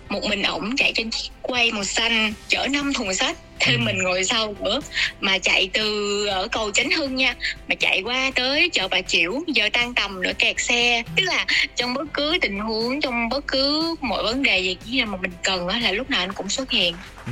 một 0.09 0.23
mình 0.29 0.43
ổng 0.43 0.75
chạy 0.77 0.91
trên 0.95 1.11
chiếc 1.11 1.29
quay 1.41 1.71
màu 1.71 1.83
xanh 1.83 2.33
chở 2.47 2.67
năm 2.67 2.93
thùng 2.93 3.13
sách 3.13 3.37
thêm 3.59 3.79
ừ. 3.79 3.85
mình 3.85 4.03
ngồi 4.03 4.23
sau 4.23 4.55
nữa. 4.59 4.79
Mà 5.19 5.37
chạy 5.37 5.69
từ 5.73 6.25
ở 6.25 6.47
cầu 6.47 6.71
chánh 6.71 6.91
hưng 6.91 7.15
nha 7.15 7.35
mà 7.67 7.75
chạy 7.75 8.01
qua 8.01 8.31
tới 8.35 8.69
chợ 8.73 8.87
bà 8.87 9.01
chiểu 9.01 9.41
giờ 9.47 9.69
tan 9.73 9.93
tầm 9.93 10.21
nữa 10.21 10.31
kẹt 10.39 10.59
xe. 10.59 11.03
Tức 11.15 11.23
là 11.23 11.45
trong 11.75 11.93
bất 11.93 12.13
cứ 12.13 12.37
tình 12.41 12.59
huống 12.59 13.01
trong 13.01 13.29
bất 13.29 13.47
cứ 13.47 13.95
mọi 14.01 14.23
vấn 14.23 14.43
đề 14.43 14.75
gì 14.85 15.03
mà 15.03 15.17
mình 15.17 15.31
cần 15.43 15.67
là 15.67 15.91
lúc 15.91 16.09
nào 16.09 16.19
anh 16.19 16.33
cũng 16.33 16.49
xuất 16.49 16.71
hiện 16.71 16.95
ừ. 17.25 17.31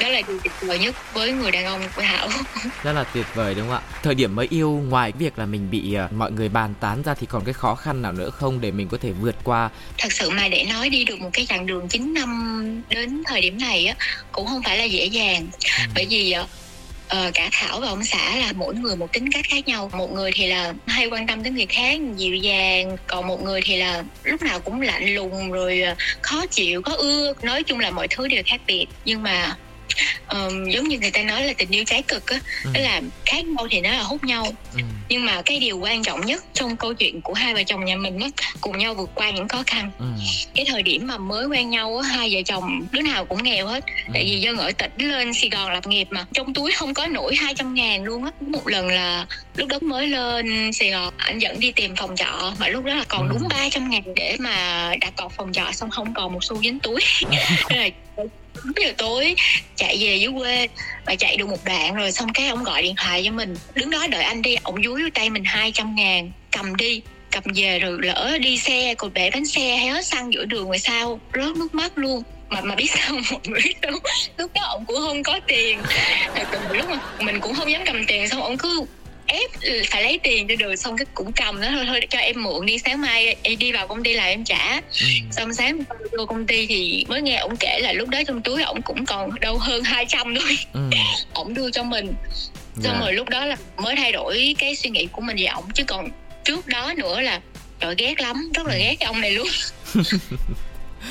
Đó 0.00 0.08
là 0.08 0.20
điều 0.28 0.38
tuyệt 0.38 0.52
vời 0.60 0.78
nhất 0.78 0.94
với 1.14 1.32
người 1.32 1.50
đàn 1.50 1.64
ông 1.64 1.80
của 1.96 2.02
Hảo. 2.02 2.28
Rất 2.82 2.92
là 2.92 3.04
tuyệt 3.04 3.26
vời 3.34 3.54
đúng 3.54 3.66
không 3.68 3.76
ạ? 3.76 3.82
Thời 4.02 4.14
điểm 4.14 4.36
mới 4.36 4.46
yêu 4.50 4.70
ngoài 4.88 5.12
việc 5.18 5.38
là 5.38 5.46
mình 5.46 5.70
bị 5.70 5.96
uh, 6.04 6.12
mọi 6.12 6.32
người 6.32 6.48
bàn 6.48 6.74
tán 6.80 7.02
ra 7.02 7.14
thì 7.14 7.26
còn 7.26 7.44
cái 7.44 7.54
khó 7.54 7.74
khăn 7.74 8.02
nào 8.02 8.12
nữa 8.12 8.30
không 8.30 8.60
để 8.60 8.70
mình 8.70 8.88
có 8.88 8.98
thể 9.00 9.10
vượt 9.10 9.36
qua? 9.44 9.70
Thật 9.98 10.12
sự 10.12 10.30
mà 10.30 10.48
để 10.48 10.64
nói 10.64 10.90
đi 10.90 11.04
được 11.04 11.20
một 11.20 11.30
cái 11.32 11.46
chặng 11.46 11.66
đường 11.66 11.88
9 11.88 12.14
năm 12.14 12.82
đến 12.88 13.22
thời 13.26 13.40
điểm 13.40 13.58
này 13.58 13.86
á 13.86 13.94
cũng 14.32 14.46
không 14.46 14.62
phải 14.62 14.78
là 14.78 14.84
dễ 14.84 15.06
dàng. 15.06 15.46
Ừ. 15.78 15.84
bởi 15.94 16.06
vì 16.10 16.36
Ờ, 17.14 17.30
cả 17.34 17.48
thảo 17.52 17.80
và 17.80 17.88
ông 17.88 18.04
xã 18.04 18.36
là 18.36 18.52
mỗi 18.56 18.74
người 18.74 18.96
một 18.96 19.12
tính 19.12 19.30
cách 19.32 19.44
khác 19.48 19.68
nhau. 19.68 19.90
Một 19.96 20.12
người 20.12 20.30
thì 20.34 20.46
là 20.46 20.74
hay 20.86 21.06
quan 21.06 21.26
tâm 21.26 21.42
tới 21.42 21.52
người 21.52 21.66
khác, 21.66 22.00
dịu 22.16 22.34
dàng, 22.34 22.96
còn 23.06 23.26
một 23.26 23.42
người 23.42 23.60
thì 23.64 23.76
là 23.76 24.02
lúc 24.24 24.42
nào 24.42 24.60
cũng 24.60 24.80
lạnh 24.80 25.14
lùng, 25.14 25.50
rồi 25.50 25.80
ờ, 25.80 25.94
khó 26.22 26.46
chịu 26.46 26.82
có 26.82 26.92
ưa. 26.92 27.32
Nói 27.42 27.62
chung 27.62 27.80
là 27.80 27.90
mọi 27.90 28.08
thứ 28.10 28.28
đều 28.28 28.42
khác 28.46 28.60
biệt. 28.66 28.86
Nhưng 29.04 29.22
mà 29.22 29.56
um, 30.30 30.64
giống 30.68 30.88
như 30.88 30.98
người 30.98 31.10
ta 31.10 31.22
nói 31.22 31.44
là 31.44 31.52
tình 31.58 31.70
yêu 31.70 31.84
trái 31.84 32.02
cực 32.02 32.26
á 32.26 32.40
ừ. 32.64 32.70
đó 32.74 32.80
là 32.80 33.00
khác 33.24 33.44
nhau 33.46 33.66
thì 33.70 33.80
nó 33.80 33.90
là 33.90 34.02
hút 34.02 34.24
nhau 34.24 34.46
ừ. 34.74 34.80
nhưng 35.08 35.24
mà 35.24 35.42
cái 35.42 35.60
điều 35.60 35.78
quan 35.78 36.02
trọng 36.02 36.26
nhất 36.26 36.44
trong 36.54 36.76
câu 36.76 36.94
chuyện 36.94 37.20
của 37.20 37.32
hai 37.32 37.54
vợ 37.54 37.62
chồng 37.66 37.84
nhà 37.84 37.96
mình 37.96 38.18
á 38.20 38.28
cùng 38.60 38.78
nhau 38.78 38.94
vượt 38.94 39.10
qua 39.14 39.30
những 39.30 39.48
khó 39.48 39.62
khăn 39.66 39.90
ừ. 39.98 40.04
cái 40.54 40.64
thời 40.68 40.82
điểm 40.82 41.06
mà 41.06 41.18
mới 41.18 41.46
quen 41.46 41.70
nhau 41.70 41.98
á 41.98 42.08
hai 42.08 42.34
vợ 42.34 42.40
chồng 42.44 42.86
đứa 42.90 43.00
nào 43.00 43.24
cũng 43.24 43.42
nghèo 43.42 43.66
hết 43.66 43.84
ừ. 43.86 44.10
tại 44.14 44.24
vì 44.24 44.40
dân 44.40 44.56
ở 44.58 44.72
tỉnh 44.72 44.92
lên 44.98 45.34
sài 45.34 45.50
gòn 45.50 45.72
lập 45.72 45.86
nghiệp 45.86 46.08
mà 46.10 46.26
trong 46.32 46.54
túi 46.54 46.72
không 46.72 46.94
có 46.94 47.06
nổi 47.06 47.36
200 47.36 47.74
ngàn 47.74 48.04
luôn 48.04 48.24
á 48.24 48.30
một 48.40 48.68
lần 48.68 48.88
là 48.88 49.26
lúc 49.56 49.68
đó 49.68 49.78
mới 49.82 50.08
lên 50.08 50.72
sài 50.72 50.90
gòn 50.90 51.14
anh 51.16 51.38
dẫn 51.38 51.60
đi 51.60 51.72
tìm 51.72 51.96
phòng 51.96 52.16
trọ 52.16 52.52
mà 52.58 52.68
lúc 52.68 52.84
đó 52.84 52.94
là 52.94 53.04
còn 53.08 53.28
ừ. 53.28 53.32
đúng 53.32 53.48
300 53.48 53.90
ngàn 53.90 54.02
để 54.16 54.36
mà 54.38 54.90
đặt 55.00 55.16
cọc 55.16 55.32
phòng 55.32 55.52
trọ 55.52 55.72
xong 55.72 55.90
không 55.90 56.14
còn 56.14 56.32
một 56.32 56.44
xu 56.44 56.62
dính 56.62 56.78
túi 56.80 57.00
4 58.64 58.72
giờ 58.82 58.92
tối, 58.98 59.34
chạy 59.76 59.96
về 60.00 60.16
dưới 60.16 60.32
quê 60.38 60.68
mà 61.06 61.14
chạy 61.14 61.36
được 61.36 61.48
một 61.48 61.64
đoạn 61.64 61.94
rồi 61.94 62.12
xong 62.12 62.32
cái 62.32 62.48
ông 62.48 62.64
gọi 62.64 62.82
điện 62.82 62.94
thoại 62.96 63.22
cho 63.24 63.30
mình. 63.30 63.56
Đứng 63.74 63.90
đó 63.90 64.06
đợi 64.10 64.22
anh 64.22 64.42
đi, 64.42 64.56
ông 64.62 64.84
dúi 64.84 65.10
tay 65.14 65.30
mình 65.30 65.44
200 65.44 65.94
ngàn, 65.94 66.30
cầm 66.52 66.76
đi, 66.76 67.02
cầm 67.30 67.42
về 67.54 67.78
rồi 67.78 67.98
lỡ 68.02 68.38
đi 68.40 68.58
xe, 68.58 68.94
cột 68.94 69.14
bể 69.14 69.30
bánh 69.30 69.46
xe 69.46 69.76
hay 69.76 69.88
hết 69.88 70.06
xăng 70.06 70.32
giữa 70.32 70.44
đường 70.44 70.66
rồi 70.66 70.78
sao 70.78 71.20
rớt 71.34 71.56
nước 71.56 71.74
mắt 71.74 71.98
luôn. 71.98 72.22
Mà 72.48 72.60
mà 72.60 72.74
biết 72.74 72.90
sao 72.90 73.12
một 73.30 73.48
người 73.48 73.62
lúc 73.82 74.02
lúc 74.38 74.50
đó 74.54 74.60
ông 74.62 74.84
cũng 74.84 74.96
không 74.96 75.22
có 75.22 75.40
tiền. 75.46 75.78
Thật 76.34 76.58
lúc 76.72 76.90
mà 76.90 76.98
mình 77.20 77.40
cũng 77.40 77.54
không 77.54 77.70
dám 77.70 77.82
cầm 77.86 78.06
tiền, 78.06 78.28
xong 78.28 78.42
ông 78.42 78.56
cứ 78.58 78.86
ép 79.26 79.50
phải 79.90 80.02
lấy 80.02 80.18
tiền 80.22 80.48
cho 80.48 80.54
được 80.58 80.76
xong 80.76 80.96
cái 80.96 81.06
cũng 81.14 81.32
cầm 81.32 81.60
nó 81.60 81.68
thôi 81.70 81.84
thôi 81.86 82.00
cho 82.10 82.18
em 82.18 82.42
mượn 82.42 82.66
đi 82.66 82.78
sáng 82.78 83.00
mai 83.00 83.36
em 83.42 83.58
đi 83.58 83.72
vào 83.72 83.88
công 83.88 84.02
ty 84.02 84.12
là 84.12 84.24
em 84.24 84.44
trả 84.44 84.80
ừ. 85.00 85.06
xong 85.30 85.54
sáng 85.54 85.78
vô 86.18 86.26
công 86.26 86.46
ty 86.46 86.66
thì 86.66 87.04
mới 87.08 87.22
nghe 87.22 87.36
ông 87.36 87.56
kể 87.56 87.80
là 87.82 87.92
lúc 87.92 88.08
đó 88.08 88.18
trong 88.26 88.42
túi 88.42 88.62
ổng 88.62 88.82
cũng 88.82 89.06
còn 89.06 89.40
đâu 89.40 89.58
hơn 89.58 89.84
200 89.84 90.34
thôi 90.34 90.58
ừ. 90.72 90.80
ổng 91.32 91.54
đưa 91.54 91.70
cho 91.70 91.82
mình 91.82 92.14
xong 92.74 92.84
yeah. 92.84 92.96
Dạ. 92.96 93.00
rồi 93.00 93.12
lúc 93.12 93.28
đó 93.28 93.44
là 93.44 93.56
mới 93.76 93.96
thay 93.96 94.12
đổi 94.12 94.54
cái 94.58 94.76
suy 94.76 94.90
nghĩ 94.90 95.06
của 95.12 95.20
mình 95.20 95.36
về 95.36 95.46
ổng 95.46 95.64
chứ 95.74 95.84
còn 95.84 96.08
trước 96.44 96.66
đó 96.66 96.92
nữa 96.96 97.20
là 97.20 97.40
trời 97.80 97.94
ghét 97.98 98.20
lắm 98.20 98.52
rất 98.54 98.66
là 98.66 98.74
ừ. 98.74 98.78
ghét 98.78 98.96
cái 99.00 99.06
ông 99.06 99.20
này 99.20 99.30
luôn 99.30 99.48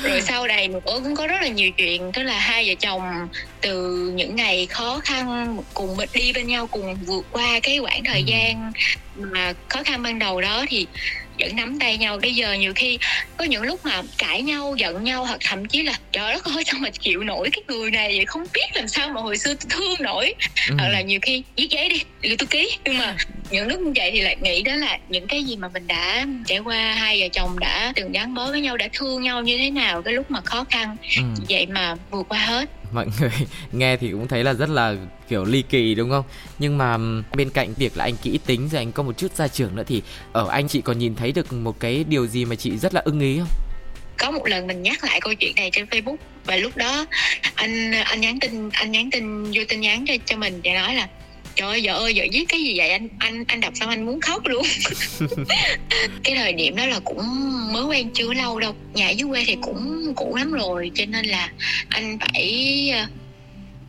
rồi 0.02 0.20
sau 0.22 0.46
này 0.46 0.68
nữa 0.68 0.80
cũng 0.84 1.16
có 1.16 1.26
rất 1.26 1.42
là 1.42 1.48
nhiều 1.48 1.70
chuyện 1.70 2.12
tức 2.12 2.22
là 2.22 2.38
hai 2.38 2.68
vợ 2.68 2.74
chồng 2.80 3.28
từ 3.64 4.12
những 4.14 4.36
ngày 4.36 4.66
khó 4.66 5.00
khăn 5.04 5.56
cùng 5.74 5.96
đi 6.12 6.32
bên 6.32 6.46
nhau 6.46 6.66
cùng 6.66 6.94
vượt 6.94 7.26
qua 7.30 7.60
cái 7.62 7.78
quãng 7.78 8.04
thời 8.04 8.18
ừ. 8.20 8.24
gian 8.26 8.72
mà 9.16 9.52
khó 9.68 9.82
khăn 9.82 10.02
ban 10.02 10.18
đầu 10.18 10.40
đó 10.40 10.64
thì 10.68 10.86
vẫn 11.40 11.56
nắm 11.56 11.78
tay 11.78 11.98
nhau 11.98 12.18
bây 12.22 12.34
giờ 12.34 12.52
nhiều 12.52 12.72
khi 12.76 12.98
có 13.36 13.44
những 13.44 13.62
lúc 13.62 13.80
mà 13.84 14.02
cãi 14.18 14.42
nhau 14.42 14.74
giận 14.78 15.04
nhau 15.04 15.24
hoặc 15.24 15.38
thậm 15.44 15.64
chí 15.64 15.82
là 15.82 15.98
trời 16.12 16.32
đất 16.32 16.44
ơi 16.44 16.64
sao 16.66 16.80
mà 16.80 16.90
chịu 16.90 17.24
nổi 17.24 17.50
cái 17.52 17.62
người 17.68 17.90
này 17.90 18.16
vậy 18.16 18.26
không 18.26 18.46
biết 18.54 18.66
làm 18.74 18.88
sao 18.88 19.08
mà 19.08 19.20
hồi 19.20 19.38
xưa 19.38 19.54
tôi 19.54 19.66
thương 19.70 20.02
nổi 20.02 20.34
ừ. 20.68 20.74
hoặc 20.78 20.88
là 20.88 21.00
nhiều 21.00 21.18
khi 21.22 21.42
viết 21.56 21.70
giấy 21.70 21.88
đi 21.88 22.02
thì 22.22 22.36
tôi 22.36 22.46
ký 22.46 22.78
nhưng 22.84 22.98
mà 22.98 23.16
những 23.50 23.68
lúc 23.68 23.80
như 23.80 23.92
vậy 23.96 24.10
thì 24.12 24.20
lại 24.20 24.36
nghĩ 24.40 24.62
đó 24.62 24.74
là 24.74 24.98
những 25.08 25.26
cái 25.26 25.44
gì 25.44 25.56
mà 25.56 25.68
mình 25.68 25.86
đã 25.86 26.26
trải 26.46 26.58
qua 26.58 26.94
hai 26.94 27.20
vợ 27.20 27.28
chồng 27.32 27.58
đã 27.58 27.92
từng 27.96 28.12
gắn 28.12 28.34
bó 28.34 28.46
với 28.46 28.60
nhau 28.60 28.76
đã 28.76 28.88
thương 28.92 29.22
nhau 29.22 29.42
như 29.42 29.58
thế 29.58 29.70
nào 29.70 30.02
cái 30.02 30.14
lúc 30.14 30.30
mà 30.30 30.40
khó 30.40 30.64
khăn 30.70 30.96
ừ. 31.16 31.22
vậy 31.48 31.66
mà 31.66 31.94
vượt 32.10 32.26
qua 32.28 32.38
hết 32.38 32.70
mọi 32.94 33.06
người 33.20 33.30
nghe 33.72 33.96
thì 33.96 34.10
cũng 34.10 34.28
thấy 34.28 34.44
là 34.44 34.52
rất 34.52 34.68
là, 34.68 34.94
kiểu, 35.28 35.44
ly 35.44 35.62
kỳ, 35.62 35.94
đúng 35.94 36.10
không? 36.10 36.24
Nhưng 36.58 36.78
mà 36.78 36.96
bên 37.36 37.50
cạnh 37.50 37.74
việc 37.74 37.96
là 37.96 38.04
anh 38.04 38.16
kỹ 38.22 38.38
tính 38.46 38.68
rồi 38.68 38.78
anh 38.78 38.92
có 38.92 39.02
một 39.02 39.18
chút 39.18 39.34
gia 39.34 39.48
trưởng 39.48 39.76
nữa 39.76 39.82
thì 39.86 40.02
ở 40.32 40.48
anh 40.48 40.68
chị 40.68 40.80
còn 40.80 40.98
nhìn 40.98 41.14
thấy 41.14 41.32
được 41.32 41.52
một 41.52 41.80
cái 41.80 42.04
điều 42.08 42.26
gì 42.26 42.44
mà 42.44 42.56
chị 42.56 42.76
rất 42.76 42.94
là 42.94 43.02
ưng 43.04 43.20
ý 43.20 43.38
không? 43.38 43.48
Có 44.18 44.30
một 44.30 44.46
lần 44.46 44.66
mình 44.66 44.82
nhắc 44.82 45.04
lại 45.04 45.20
câu 45.20 45.34
chuyện 45.34 45.52
này 45.56 45.70
trên 45.72 45.86
Facebook 45.86 46.16
và 46.44 46.56
lúc 46.56 46.76
đó 46.76 47.06
anh 47.54 47.92
anh 47.92 48.20
nhắn 48.20 48.40
tin, 48.40 48.70
anh 48.72 48.92
nhắn 48.92 49.10
tin 49.10 49.44
vô 49.44 49.62
tin 49.68 49.80
nhắn 49.80 50.04
cho 50.06 50.14
cho 50.24 50.36
mình 50.36 50.60
để 50.62 50.74
nói 50.74 50.94
là 50.94 51.08
trời 51.54 51.68
ơi 51.68 51.80
vợ 51.84 51.92
ơi 51.92 52.12
vợ 52.16 52.24
viết 52.32 52.44
cái 52.48 52.62
gì 52.62 52.74
vậy 52.78 52.90
anh 52.90 53.08
anh 53.18 53.44
anh 53.48 53.60
đọc 53.60 53.72
xong 53.76 53.88
anh 53.88 54.06
muốn 54.06 54.20
khóc 54.20 54.46
luôn 54.46 54.66
cái 56.22 56.36
thời 56.36 56.52
điểm 56.52 56.76
đó 56.76 56.86
là 56.86 57.00
cũng 57.04 57.22
mới 57.72 57.84
quen 57.84 58.10
chưa 58.14 58.34
lâu 58.34 58.60
đâu 58.60 58.74
nhà 58.94 59.10
dưới 59.10 59.28
quê 59.28 59.44
thì 59.46 59.56
cũng 59.62 60.12
cũ 60.16 60.36
lắm 60.36 60.52
rồi 60.52 60.90
cho 60.94 61.04
nên 61.08 61.26
là 61.26 61.50
anh 61.88 62.18
phải 62.18 62.90
ờ, 62.94 63.06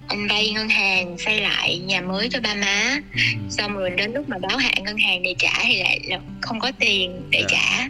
anh 0.08 0.28
vay 0.28 0.52
ngân 0.52 0.70
hàng 0.70 1.18
xây 1.18 1.42
lại 1.42 1.78
nhà 1.78 2.02
mới 2.02 2.30
cho 2.30 2.40
ba 2.40 2.56
má 2.56 2.98
ừ. 3.14 3.20
xong 3.50 3.74
rồi 3.74 3.90
đến 3.90 4.14
lúc 4.14 4.30
mà 4.30 4.38
báo 4.38 4.58
hạn 4.58 4.84
ngân 4.84 4.98
hàng 4.98 5.24
để 5.24 5.36
trả 5.38 5.64
thì 5.64 5.80
lại 5.80 6.00
là 6.08 6.20
không 6.42 6.60
có 6.60 6.72
tiền 6.80 7.22
để 7.30 7.40
yeah. 7.40 7.52
Dạ. 7.52 7.58
trả 7.58 7.88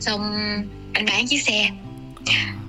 xong 0.00 0.20
anh 0.92 1.04
bán 1.06 1.26
chiếc 1.26 1.42
xe 1.42 1.70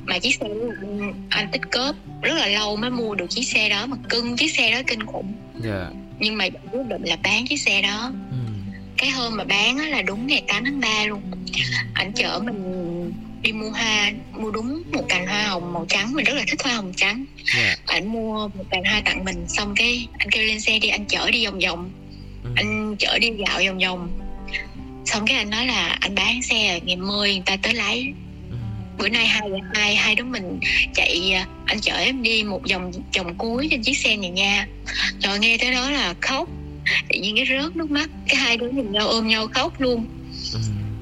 mà 0.05 0.19
chiếc 0.19 0.35
xe 0.35 0.47
anh, 0.81 1.13
anh 1.29 1.47
tích 1.51 1.71
cóp 1.71 1.95
rất 2.21 2.33
là 2.33 2.47
lâu 2.47 2.75
mới 2.75 2.89
mua 2.89 3.15
được 3.15 3.25
chiếc 3.29 3.43
xe 3.43 3.69
đó 3.69 3.85
mà 3.85 3.97
cưng 4.09 4.37
chiếc 4.37 4.53
xe 4.53 4.71
đó 4.71 4.81
kinh 4.87 5.05
khủng 5.05 5.33
yeah. 5.63 6.04
Nhưng 6.19 6.37
mà 6.37 6.47
quyết 6.71 6.85
định 6.87 7.03
là 7.03 7.17
bán 7.23 7.47
chiếc 7.47 7.57
xe 7.57 7.81
đó 7.81 8.11
ừ. 8.31 8.37
cái 8.97 9.09
hôm 9.09 9.37
mà 9.37 9.43
bán 9.43 9.77
là 9.77 10.01
đúng 10.01 10.27
ngày 10.27 10.43
8 10.47 10.63
tháng 10.65 10.79
3 10.79 11.05
luôn 11.05 11.21
anh 11.93 12.11
chở 12.15 12.39
mình 12.45 13.11
đi 13.41 13.51
mua 13.51 13.69
hoa 13.69 14.11
mua 14.31 14.51
đúng 14.51 14.83
một 14.91 15.05
cành 15.09 15.27
hoa 15.27 15.43
hồng 15.43 15.73
màu 15.73 15.85
trắng 15.89 16.13
mình 16.13 16.25
rất 16.25 16.33
là 16.33 16.43
thích 16.47 16.63
hoa 16.63 16.75
hồng 16.75 16.93
trắng 16.95 17.25
yeah. 17.55 17.79
Dạ. 17.87 17.95
anh 17.95 18.07
mua 18.07 18.47
một 18.47 18.63
cành 18.69 18.83
hoa 18.83 19.01
tặng 19.05 19.25
mình 19.25 19.45
xong 19.47 19.73
cái 19.75 20.07
anh 20.17 20.29
kêu 20.31 20.43
lên 20.43 20.61
xe 20.61 20.79
đi 20.79 20.87
anh 20.87 21.05
chở 21.05 21.31
đi 21.31 21.45
vòng 21.45 21.59
vòng 21.59 21.91
ừ. 22.43 22.49
anh 22.55 22.95
chở 22.99 23.19
đi 23.19 23.31
dạo 23.37 23.61
vòng 23.67 23.79
vòng 23.79 24.25
xong 25.05 25.25
cái 25.27 25.37
anh 25.37 25.49
nói 25.49 25.65
là 25.65 25.97
anh 25.99 26.15
bán 26.15 26.41
xe 26.41 26.79
ngày 26.83 26.95
mười 26.95 27.33
người 27.33 27.43
ta 27.45 27.57
tới 27.57 27.73
lấy 27.73 28.13
bữa 28.97 29.09
nay 29.09 29.27
hai 29.27 29.49
hai 29.73 29.95
hai 29.95 30.15
đứa 30.15 30.23
mình 30.23 30.59
chạy 30.93 31.33
à, 31.33 31.47
anh 31.65 31.81
chở 31.81 31.95
em 31.95 32.21
đi 32.21 32.43
một 32.43 32.61
vòng 32.71 32.91
vòng 33.17 33.35
cuối 33.37 33.67
trên 33.71 33.81
chiếc 33.81 33.97
xe 33.97 34.17
này 34.17 34.29
nha 34.29 34.67
rồi 35.23 35.39
nghe 35.39 35.57
tới 35.57 35.71
đó 35.71 35.89
là 35.89 36.13
khóc 36.21 36.49
tự 37.09 37.19
nhiên 37.19 37.35
cái 37.35 37.45
rớt 37.45 37.75
nước 37.75 37.91
mắt, 37.91 38.09
cái 38.27 38.35
hai 38.35 38.57
đứa 38.57 38.69
nhìn 38.69 38.91
nhau 38.91 39.07
ôm 39.07 39.27
nhau 39.27 39.47
khóc 39.53 39.81
luôn 39.81 40.05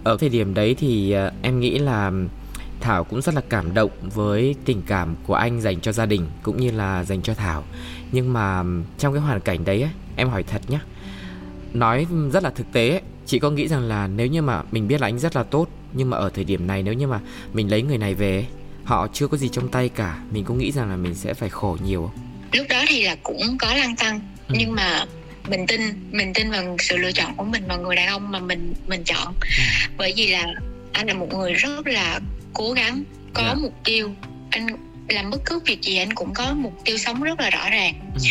ở 0.03 0.17
thời 0.19 0.29
điểm 0.29 0.53
đấy 0.53 0.75
thì 0.79 1.11
à, 1.11 1.31
em 1.41 1.59
nghĩ 1.59 1.79
là 1.79 2.11
Thảo 2.83 3.03
cũng 3.03 3.21
rất 3.21 3.35
là 3.35 3.41
cảm 3.49 3.73
động 3.73 3.91
với 4.13 4.55
tình 4.65 4.81
cảm 4.87 5.15
của 5.27 5.33
anh 5.33 5.61
dành 5.61 5.81
cho 5.81 5.91
gia 5.91 6.05
đình 6.05 6.27
cũng 6.43 6.57
như 6.57 6.71
là 6.71 7.03
dành 7.03 7.21
cho 7.21 7.33
Thảo. 7.33 7.63
Nhưng 8.11 8.33
mà 8.33 8.63
trong 8.97 9.13
cái 9.13 9.21
hoàn 9.21 9.41
cảnh 9.41 9.65
đấy 9.65 9.87
em 10.15 10.29
hỏi 10.29 10.43
thật 10.43 10.61
nhé. 10.67 10.79
Nói 11.73 12.05
rất 12.33 12.43
là 12.43 12.49
thực 12.49 12.73
tế 12.73 13.01
chị 13.25 13.39
có 13.39 13.49
nghĩ 13.49 13.67
rằng 13.67 13.81
là 13.81 14.07
nếu 14.07 14.27
như 14.27 14.41
mà 14.41 14.61
mình 14.71 14.87
biết 14.87 15.01
là 15.01 15.07
anh 15.07 15.19
rất 15.19 15.35
là 15.35 15.43
tốt 15.43 15.67
nhưng 15.93 16.09
mà 16.09 16.17
ở 16.17 16.29
thời 16.29 16.43
điểm 16.43 16.67
này 16.67 16.83
nếu 16.83 16.93
như 16.93 17.07
mà 17.07 17.19
mình 17.53 17.71
lấy 17.71 17.81
người 17.81 17.97
này 17.97 18.13
về 18.13 18.45
họ 18.83 19.07
chưa 19.13 19.27
có 19.27 19.37
gì 19.37 19.49
trong 19.49 19.67
tay 19.67 19.89
cả, 19.89 20.19
mình 20.31 20.43
có 20.45 20.53
nghĩ 20.53 20.71
rằng 20.71 20.89
là 20.89 20.95
mình 20.95 21.15
sẽ 21.15 21.33
phải 21.33 21.49
khổ 21.49 21.77
nhiều? 21.85 22.11
Lúc 22.51 22.67
đó 22.69 22.83
thì 22.87 23.03
là 23.03 23.15
cũng 23.23 23.57
có 23.59 23.73
lăng 23.75 23.95
tăng 23.95 24.19
ừ. 24.47 24.55
nhưng 24.57 24.71
mà 24.71 25.05
mình 25.49 25.67
tin 25.67 25.81
mình 26.11 26.33
tin 26.33 26.51
vào 26.51 26.75
sự 26.79 26.97
lựa 26.97 27.11
chọn 27.11 27.35
của 27.37 27.43
mình 27.43 27.63
và 27.67 27.77
người 27.77 27.95
đàn 27.95 28.07
ông 28.07 28.31
mà 28.31 28.39
mình 28.39 28.73
mình 28.87 29.03
chọn 29.03 29.33
ừ. 29.41 29.63
bởi 29.97 30.13
vì 30.17 30.27
là 30.27 30.45
anh 30.91 31.07
là 31.07 31.13
một 31.13 31.33
người 31.33 31.53
rất 31.53 31.87
là 31.87 32.19
cố 32.53 32.71
gắng 32.71 33.03
có 33.33 33.41
yeah. 33.41 33.55
Dạ. 33.55 33.61
mục 33.61 33.73
tiêu 33.83 34.15
anh 34.49 34.67
làm 35.09 35.29
bất 35.29 35.41
cứ 35.45 35.59
việc 35.65 35.81
gì 35.81 35.97
anh 35.97 36.13
cũng 36.13 36.33
có 36.33 36.53
mục 36.53 36.73
tiêu 36.85 36.97
sống 36.97 37.23
rất 37.23 37.39
là 37.39 37.49
rõ 37.49 37.69
ràng. 37.69 37.93
Ừ. 38.15 38.21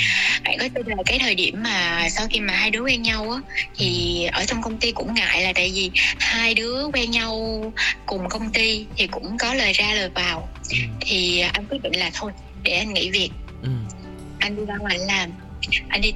bạn 0.45 0.59
có 0.59 0.69
tin 0.75 0.87
là 0.87 1.03
cái 1.07 1.19
thời 1.19 1.35
điểm 1.35 1.63
mà 1.63 2.09
sau 2.11 2.27
khi 2.31 2.41
mà 2.41 2.53
hai 2.53 2.71
đứa 2.71 2.81
quen 2.81 3.03
nhau 3.03 3.31
á 3.31 3.41
thì 3.77 4.25
ở 4.33 4.45
trong 4.45 4.63
công 4.63 4.79
ty 4.79 4.93
cũng 4.93 5.15
ngại 5.15 5.43
là 5.43 5.53
tại 5.53 5.73
vì 5.75 5.91
hai 6.19 6.55
đứa 6.55 6.87
quen 6.93 7.11
nhau 7.11 7.73
cùng 8.07 8.29
công 8.29 8.53
ty 8.53 8.87
thì 8.97 9.07
cũng 9.07 9.37
có 9.39 9.55
lời 9.55 9.73
ra 9.73 9.95
lời 9.95 10.11
vào. 10.15 10.49
Ừ. 10.71 10.77
thì 11.01 11.41
anh 11.41 11.67
quyết 11.71 11.83
định 11.83 11.97
là 11.97 12.11
thôi 12.15 12.33
để 12.63 12.73
anh 12.73 12.95
nghỉ 12.95 13.11
việc. 13.11 13.31
Ừ. 13.63 13.71
anh 14.39 14.57
đi 14.57 14.63
ra 14.65 14.77
ngoài 14.77 14.99
làm 14.99 15.31
anh 15.89 16.01
đi 16.01 16.13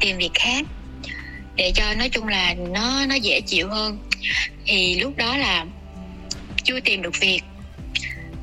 tìm 0.00 0.18
việc 0.18 0.30
khác. 0.34 0.66
Để 1.56 1.72
cho 1.74 1.94
nói 1.94 2.08
chung 2.08 2.28
là 2.28 2.54
nó 2.54 3.06
nó 3.06 3.14
dễ 3.14 3.40
chịu 3.40 3.68
hơn. 3.68 3.98
Thì 4.66 5.00
lúc 5.00 5.16
đó 5.16 5.36
là 5.36 5.66
chưa 6.64 6.80
tìm 6.80 7.02
được 7.02 7.20
việc. 7.20 7.40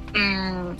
Uhm, 0.10 0.76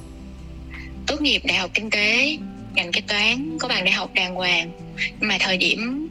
tốt 1.12 1.22
nghiệp 1.22 1.42
đại 1.46 1.58
học 1.58 1.72
kinh 1.74 1.90
tế 1.90 2.38
ngành 2.74 2.92
kế 2.92 3.02
toán 3.02 3.58
có 3.60 3.68
bằng 3.68 3.84
đại 3.84 3.94
học 3.94 4.14
đàng 4.14 4.36
hoàng 4.36 4.72
nhưng 5.20 5.30
mà 5.30 5.38
thời 5.40 5.58
điểm 5.58 6.08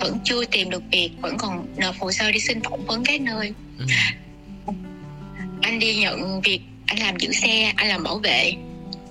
vẫn 0.00 0.18
chưa 0.24 0.44
tìm 0.44 0.70
được 0.70 0.82
việc 0.92 1.10
vẫn 1.20 1.36
còn 1.38 1.66
nộp 1.76 1.98
hồ 1.98 2.12
sơ 2.12 2.32
đi 2.32 2.40
xin 2.40 2.60
phỏng 2.62 2.86
vấn 2.86 3.04
các 3.04 3.20
nơi 3.20 3.52
ừ. 3.78 3.84
anh 5.60 5.78
đi 5.78 5.94
nhận 5.94 6.40
việc 6.40 6.60
anh 6.86 6.98
làm 6.98 7.16
giữ 7.16 7.32
xe 7.32 7.72
anh 7.76 7.88
làm 7.88 8.02
bảo 8.02 8.18
vệ 8.18 8.52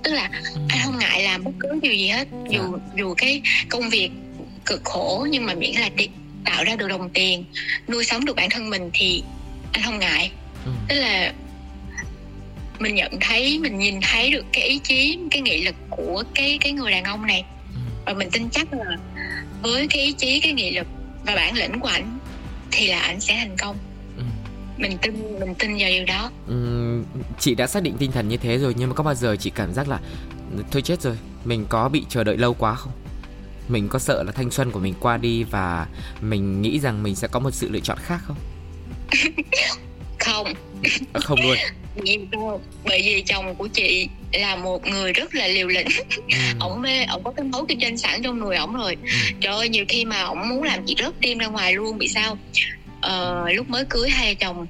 tức 0.03 0.13
là 0.13 0.29
ừ. 0.55 0.61
anh 0.69 0.79
không 0.83 0.99
ngại 0.99 1.23
làm 1.23 1.43
bất 1.43 1.51
cứ 1.59 1.79
điều 1.81 1.93
gì 1.93 2.07
hết 2.07 2.27
dù 2.49 2.61
dạ. 2.61 2.93
dù 2.95 3.13
cái 3.17 3.41
công 3.69 3.89
việc 3.89 4.09
cực 4.65 4.81
khổ 4.83 5.27
nhưng 5.29 5.45
mà 5.45 5.53
miễn 5.53 5.71
là 5.71 5.89
đi, 5.89 6.07
tạo 6.45 6.63
ra 6.63 6.75
được 6.75 6.87
đồng 6.87 7.09
tiền 7.09 7.43
nuôi 7.87 8.03
sống 8.03 8.25
được 8.25 8.35
bản 8.35 8.49
thân 8.49 8.69
mình 8.69 8.89
thì 8.93 9.23
anh 9.71 9.83
không 9.83 9.99
ngại 9.99 10.31
ừ. 10.65 10.71
tức 10.87 10.95
là 10.95 11.33
mình 12.81 12.95
nhận 12.95 13.11
thấy 13.21 13.59
mình 13.59 13.77
nhìn 13.79 13.99
thấy 14.01 14.31
được 14.31 14.45
cái 14.53 14.63
ý 14.63 14.79
chí 14.79 15.19
cái 15.31 15.41
nghị 15.41 15.63
lực 15.63 15.75
của 15.89 16.23
cái 16.35 16.57
cái 16.61 16.71
người 16.71 16.91
đàn 16.91 17.03
ông 17.03 17.25
này. 17.25 17.45
Ừ. 17.73 17.79
và 18.05 18.13
mình 18.13 18.29
tin 18.31 18.49
chắc 18.49 18.73
là 18.73 18.97
với 19.61 19.87
cái 19.87 20.01
ý 20.01 20.11
chí 20.11 20.39
cái 20.39 20.53
nghị 20.53 20.75
lực 20.75 20.87
và 21.25 21.35
bản 21.35 21.55
lĩnh 21.55 21.79
của 21.79 21.87
ảnh 21.87 22.19
thì 22.71 22.87
là 22.87 22.99
ảnh 22.99 23.19
sẽ 23.19 23.35
thành 23.35 23.55
công. 23.59 23.77
Ừ. 24.17 24.23
mình 24.77 24.97
tin 25.01 25.39
mình 25.39 25.55
tin 25.55 25.71
vào 25.79 25.89
điều 25.89 26.05
đó. 26.05 26.31
Ừ, 26.47 26.55
chị 27.39 27.55
đã 27.55 27.67
xác 27.67 27.83
định 27.83 27.95
tinh 27.97 28.11
thần 28.11 28.27
như 28.27 28.37
thế 28.37 28.57
rồi 28.57 28.73
nhưng 28.77 28.89
mà 28.89 28.95
có 28.95 29.03
bao 29.03 29.15
giờ 29.15 29.35
chị 29.39 29.51
cảm 29.55 29.73
giác 29.73 29.87
là 29.89 29.99
thôi 30.71 30.81
chết 30.81 31.01
rồi 31.01 31.17
mình 31.45 31.65
có 31.69 31.89
bị 31.89 32.05
chờ 32.09 32.23
đợi 32.23 32.37
lâu 32.37 32.53
quá 32.53 32.75
không? 32.75 32.93
Mình 33.67 33.87
có 33.87 33.99
sợ 33.99 34.23
là 34.23 34.31
thanh 34.31 34.51
xuân 34.51 34.71
của 34.71 34.79
mình 34.79 34.93
qua 34.99 35.17
đi 35.17 35.43
và 35.43 35.87
mình 36.21 36.61
nghĩ 36.61 36.79
rằng 36.79 37.03
mình 37.03 37.15
sẽ 37.15 37.27
có 37.27 37.39
một 37.39 37.51
sự 37.51 37.69
lựa 37.69 37.79
chọn 37.79 37.97
khác 38.01 38.21
không 38.23 38.37
không 40.25 40.53
à, 41.13 41.19
không 41.19 41.41
luôn 41.41 41.57
Nhìn 41.95 42.31
đâu 42.31 42.61
bởi 42.83 43.01
vì 43.01 43.21
chồng 43.21 43.55
của 43.55 43.67
chị 43.67 44.07
là 44.33 44.55
một 44.55 44.87
người 44.87 45.13
rất 45.13 45.35
là 45.35 45.47
liều 45.47 45.67
lĩnh 45.67 45.87
ừ. 46.27 46.37
ổng 46.59 46.81
mê 46.81 47.03
ổng 47.03 47.23
có 47.23 47.31
cái 47.31 47.45
máu 47.45 47.65
kinh 47.65 47.79
doanh 47.79 47.97
sẵn 47.97 48.23
trong 48.23 48.39
người 48.39 48.55
ổng 48.55 48.75
rồi 48.75 48.97
ừ. 49.03 49.09
trời 49.41 49.53
ơi 49.53 49.69
nhiều 49.69 49.85
khi 49.89 50.05
mà 50.05 50.21
ổng 50.21 50.49
muốn 50.49 50.63
làm 50.63 50.85
chị 50.85 50.95
rớt 50.99 51.13
tim 51.21 51.37
ra 51.37 51.47
ngoài 51.47 51.73
luôn 51.73 51.97
bị 51.97 52.07
sao 52.07 52.37
ờ, 53.01 53.45
lúc 53.53 53.69
mới 53.69 53.85
cưới 53.85 54.09
hai 54.09 54.35
chồng 54.35 54.67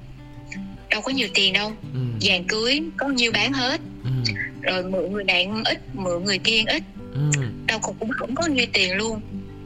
đâu 0.90 1.00
có 1.00 1.12
nhiều 1.12 1.28
tiền 1.34 1.52
đâu 1.52 1.72
ừ. 1.94 2.00
vàng 2.20 2.44
cưới 2.44 2.80
có 2.96 3.08
nhiêu 3.08 3.32
bán 3.32 3.52
hết 3.52 3.80
ừ. 4.04 4.32
rồi 4.62 4.82
mượn 4.84 5.12
người 5.12 5.24
đàn 5.24 5.64
ít 5.64 5.78
mượn 5.94 6.24
người 6.24 6.38
kiên 6.38 6.66
ít 6.66 6.82
ừ. 7.14 7.30
đâu 7.66 7.78
cũng 7.78 8.10
cũng 8.18 8.34
có 8.34 8.46
nhiêu 8.46 8.66
tiền 8.72 8.96
luôn 8.96 9.20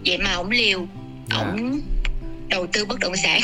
vậy 0.06 0.18
mà 0.18 0.32
ổng 0.32 0.50
liều 0.50 0.86
dạ. 1.30 1.36
ổng 1.36 1.80
đầu 2.48 2.66
tư 2.66 2.84
bất 2.84 3.00
động 3.00 3.16
sản 3.16 3.40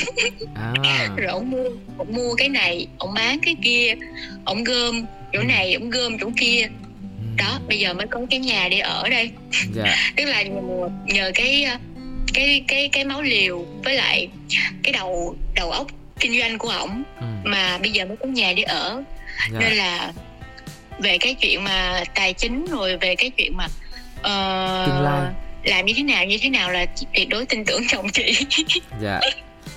à. 0.54 1.08
rồi 1.16 1.26
ông 1.26 1.50
mua 1.50 1.68
ông 1.98 2.14
mua 2.14 2.34
cái 2.34 2.48
này 2.48 2.86
ông 2.98 3.14
bán 3.14 3.38
cái 3.42 3.56
kia 3.62 3.94
ông 4.44 4.64
gom 4.64 5.04
chỗ 5.32 5.38
ừ. 5.38 5.44
này 5.44 5.74
ông 5.74 5.90
gom 5.90 6.18
chỗ 6.18 6.30
kia 6.36 6.62
ừ. 6.62 7.26
đó 7.36 7.60
bây 7.68 7.78
giờ 7.78 7.94
mới 7.94 8.06
có 8.06 8.20
cái 8.30 8.40
nhà 8.40 8.68
để 8.70 8.78
ở 8.78 9.08
đây 9.08 9.30
dạ. 9.74 10.12
tức 10.16 10.24
là 10.24 10.42
nhờ, 10.42 10.88
nhờ 11.06 11.30
cái 11.34 11.66
cái 12.34 12.64
cái 12.68 12.88
cái 12.88 13.04
máu 13.04 13.22
liều 13.22 13.66
với 13.84 13.94
lại 13.94 14.28
cái 14.82 14.92
đầu 14.92 15.36
đầu 15.54 15.70
óc 15.70 15.86
kinh 16.20 16.40
doanh 16.40 16.58
của 16.58 16.68
ổng 16.68 17.02
ừ. 17.20 17.26
mà 17.44 17.78
bây 17.78 17.90
giờ 17.90 18.04
mới 18.04 18.16
có 18.16 18.26
nhà 18.26 18.52
để 18.56 18.62
ở 18.62 19.02
dạ. 19.52 19.58
nên 19.60 19.72
là 19.72 20.12
về 20.98 21.18
cái 21.18 21.34
chuyện 21.34 21.64
mà 21.64 22.04
tài 22.14 22.32
chính 22.32 22.66
rồi 22.70 22.96
về 22.96 23.14
cái 23.14 23.30
chuyện 23.30 23.56
mà 23.56 23.64
uh, 24.18 24.86
tương 24.86 25.02
lai 25.02 25.32
làm 25.64 25.86
như 25.86 25.92
thế 25.96 26.02
nào, 26.02 26.24
như 26.24 26.38
thế 26.42 26.48
nào 26.48 26.70
là 26.70 26.86
tuyệt 27.14 27.28
đối 27.28 27.46
tin 27.46 27.64
tưởng 27.64 27.82
chồng 27.88 28.06
chị. 28.12 28.46
Dạ. 29.00 29.20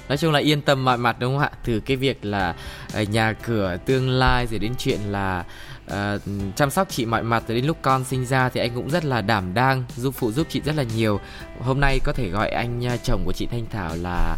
Nói 0.10 0.18
chung 0.18 0.32
là 0.32 0.40
yên 0.40 0.62
tâm 0.62 0.86
mọi 0.86 0.98
mặt, 0.98 1.16
đúng 1.20 1.34
không 1.34 1.44
ạ? 1.44 1.52
Từ 1.64 1.80
cái 1.80 1.98
việc 1.98 2.26
là 2.26 2.56
à, 2.94 3.04
nhà 3.04 3.34
cửa, 3.34 3.78
tương 3.86 4.10
lai, 4.10 4.48
rồi 4.48 4.60
đến 4.60 4.74
chuyện 4.78 5.00
là 5.12 5.44
uh, 5.92 6.22
chăm 6.56 6.70
sóc 6.70 6.88
chị 6.90 7.06
mọi 7.06 7.24
mặt 7.24 7.44
đến 7.48 7.66
lúc 7.66 7.78
con 7.82 8.04
sinh 8.04 8.26
ra 8.26 8.50
thì 8.50 8.60
anh 8.60 8.72
cũng 8.76 8.90
rất 8.90 9.06
là 9.06 9.22
đảm 9.22 9.54
đang 9.54 9.84
giúp 9.96 10.14
phụ 10.18 10.32
giúp 10.32 10.48
chị 10.50 10.62
rất 10.66 10.76
là 10.76 10.84
nhiều. 10.96 11.20
Hôm 11.60 11.80
nay 11.80 12.00
có 12.04 12.14
thể 12.14 12.30
gọi 12.30 12.50
anh 12.50 12.82
uh, 12.94 13.04
chồng 13.04 13.22
của 13.26 13.34
chị 13.34 13.48
Thanh 13.52 13.66
Thảo 13.72 13.96
là 14.02 14.38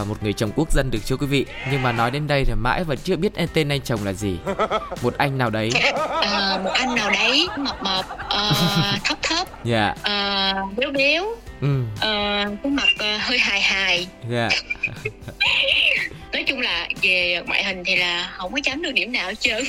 uh, 0.00 0.08
một 0.08 0.22
người 0.22 0.32
chồng 0.32 0.50
quốc 0.56 0.72
dân 0.72 0.90
được 0.90 0.98
chưa 1.04 1.16
quý 1.16 1.26
vị? 1.26 1.46
Nhưng 1.70 1.82
mà 1.82 1.92
nói 1.92 2.10
đến 2.10 2.26
đây 2.26 2.44
thì 2.44 2.54
mãi 2.54 2.84
vẫn 2.84 2.98
chưa 3.04 3.16
biết 3.16 3.32
tên 3.54 3.68
anh 3.68 3.80
chồng 3.80 4.04
là 4.04 4.12
gì. 4.12 4.38
Một 5.02 5.14
anh 5.18 5.38
nào 5.38 5.50
đấy. 5.50 5.70
À, 6.22 6.58
một 6.64 6.70
anh 6.74 6.94
nào 6.94 7.10
đấy 7.10 7.48
mập 7.58 7.82
mập 7.82 8.04
uh, 8.14 9.04
thấp 9.04 9.18
thấp. 9.22 9.48
Dạ. 9.64 9.94
Yeah. 10.04 10.66
uh, 10.66 10.78
béo 10.78 10.90
béo. 10.90 11.24
Ừ. 11.60 11.82
uh, 11.82 11.98
cái 12.62 12.72
mặt 12.72 12.88
uh, 12.94 13.22
hơi 13.22 13.38
hài 13.38 13.60
hài. 13.60 14.08
Dạ. 14.30 14.48
Nói 16.32 16.44
chung 16.46 16.60
là 16.60 16.88
về 17.02 17.42
ngoại 17.46 17.64
hình 17.64 17.82
thì 17.86 17.96
là 17.96 18.30
không 18.36 18.52
có 18.52 18.60
chấm 18.62 18.82
được 18.82 18.92
điểm 18.92 19.12
nào 19.12 19.28
hết 19.28 19.40
trơn. 19.40 19.64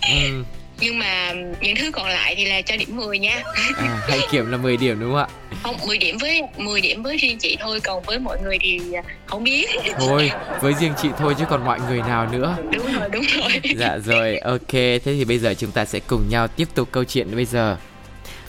Ừ 0.00 0.44
nhưng 0.84 0.98
mà 0.98 1.32
những 1.60 1.76
thứ 1.76 1.90
còn 1.90 2.08
lại 2.08 2.34
thì 2.36 2.44
là 2.44 2.62
cho 2.62 2.76
điểm 2.76 2.96
10 2.96 3.18
nha. 3.18 3.42
À, 3.76 4.02
hay 4.08 4.20
kiểm 4.30 4.50
là 4.50 4.56
10 4.56 4.76
điểm 4.76 5.00
đúng 5.00 5.12
không 5.12 5.18
ạ? 5.18 5.26
Không 5.62 5.76
10 5.86 5.98
điểm 5.98 6.18
với 6.18 6.42
10 6.56 6.80
điểm 6.80 7.02
với 7.02 7.16
riêng 7.16 7.38
chị 7.38 7.56
thôi 7.60 7.80
còn 7.80 8.02
với 8.02 8.18
mọi 8.18 8.38
người 8.42 8.58
thì 8.60 8.80
không 9.26 9.44
biết. 9.44 9.66
Thôi 9.98 10.30
với 10.60 10.74
riêng 10.80 10.92
chị 11.02 11.08
thôi 11.18 11.34
chứ 11.38 11.44
còn 11.50 11.64
mọi 11.64 11.80
người 11.88 11.98
nào 11.98 12.28
nữa. 12.32 12.56
Đúng 12.72 12.86
rồi 12.92 13.08
đúng 13.12 13.24
rồi. 13.36 13.60
Dạ 13.76 13.98
rồi 13.98 14.38
ok. 14.38 14.72
Thế 14.72 15.00
thì 15.04 15.24
bây 15.24 15.38
giờ 15.38 15.54
chúng 15.54 15.70
ta 15.70 15.84
sẽ 15.84 16.00
cùng 16.06 16.28
nhau 16.30 16.48
tiếp 16.48 16.68
tục 16.74 16.88
câu 16.92 17.04
chuyện 17.04 17.36
bây 17.36 17.44
giờ. 17.44 17.76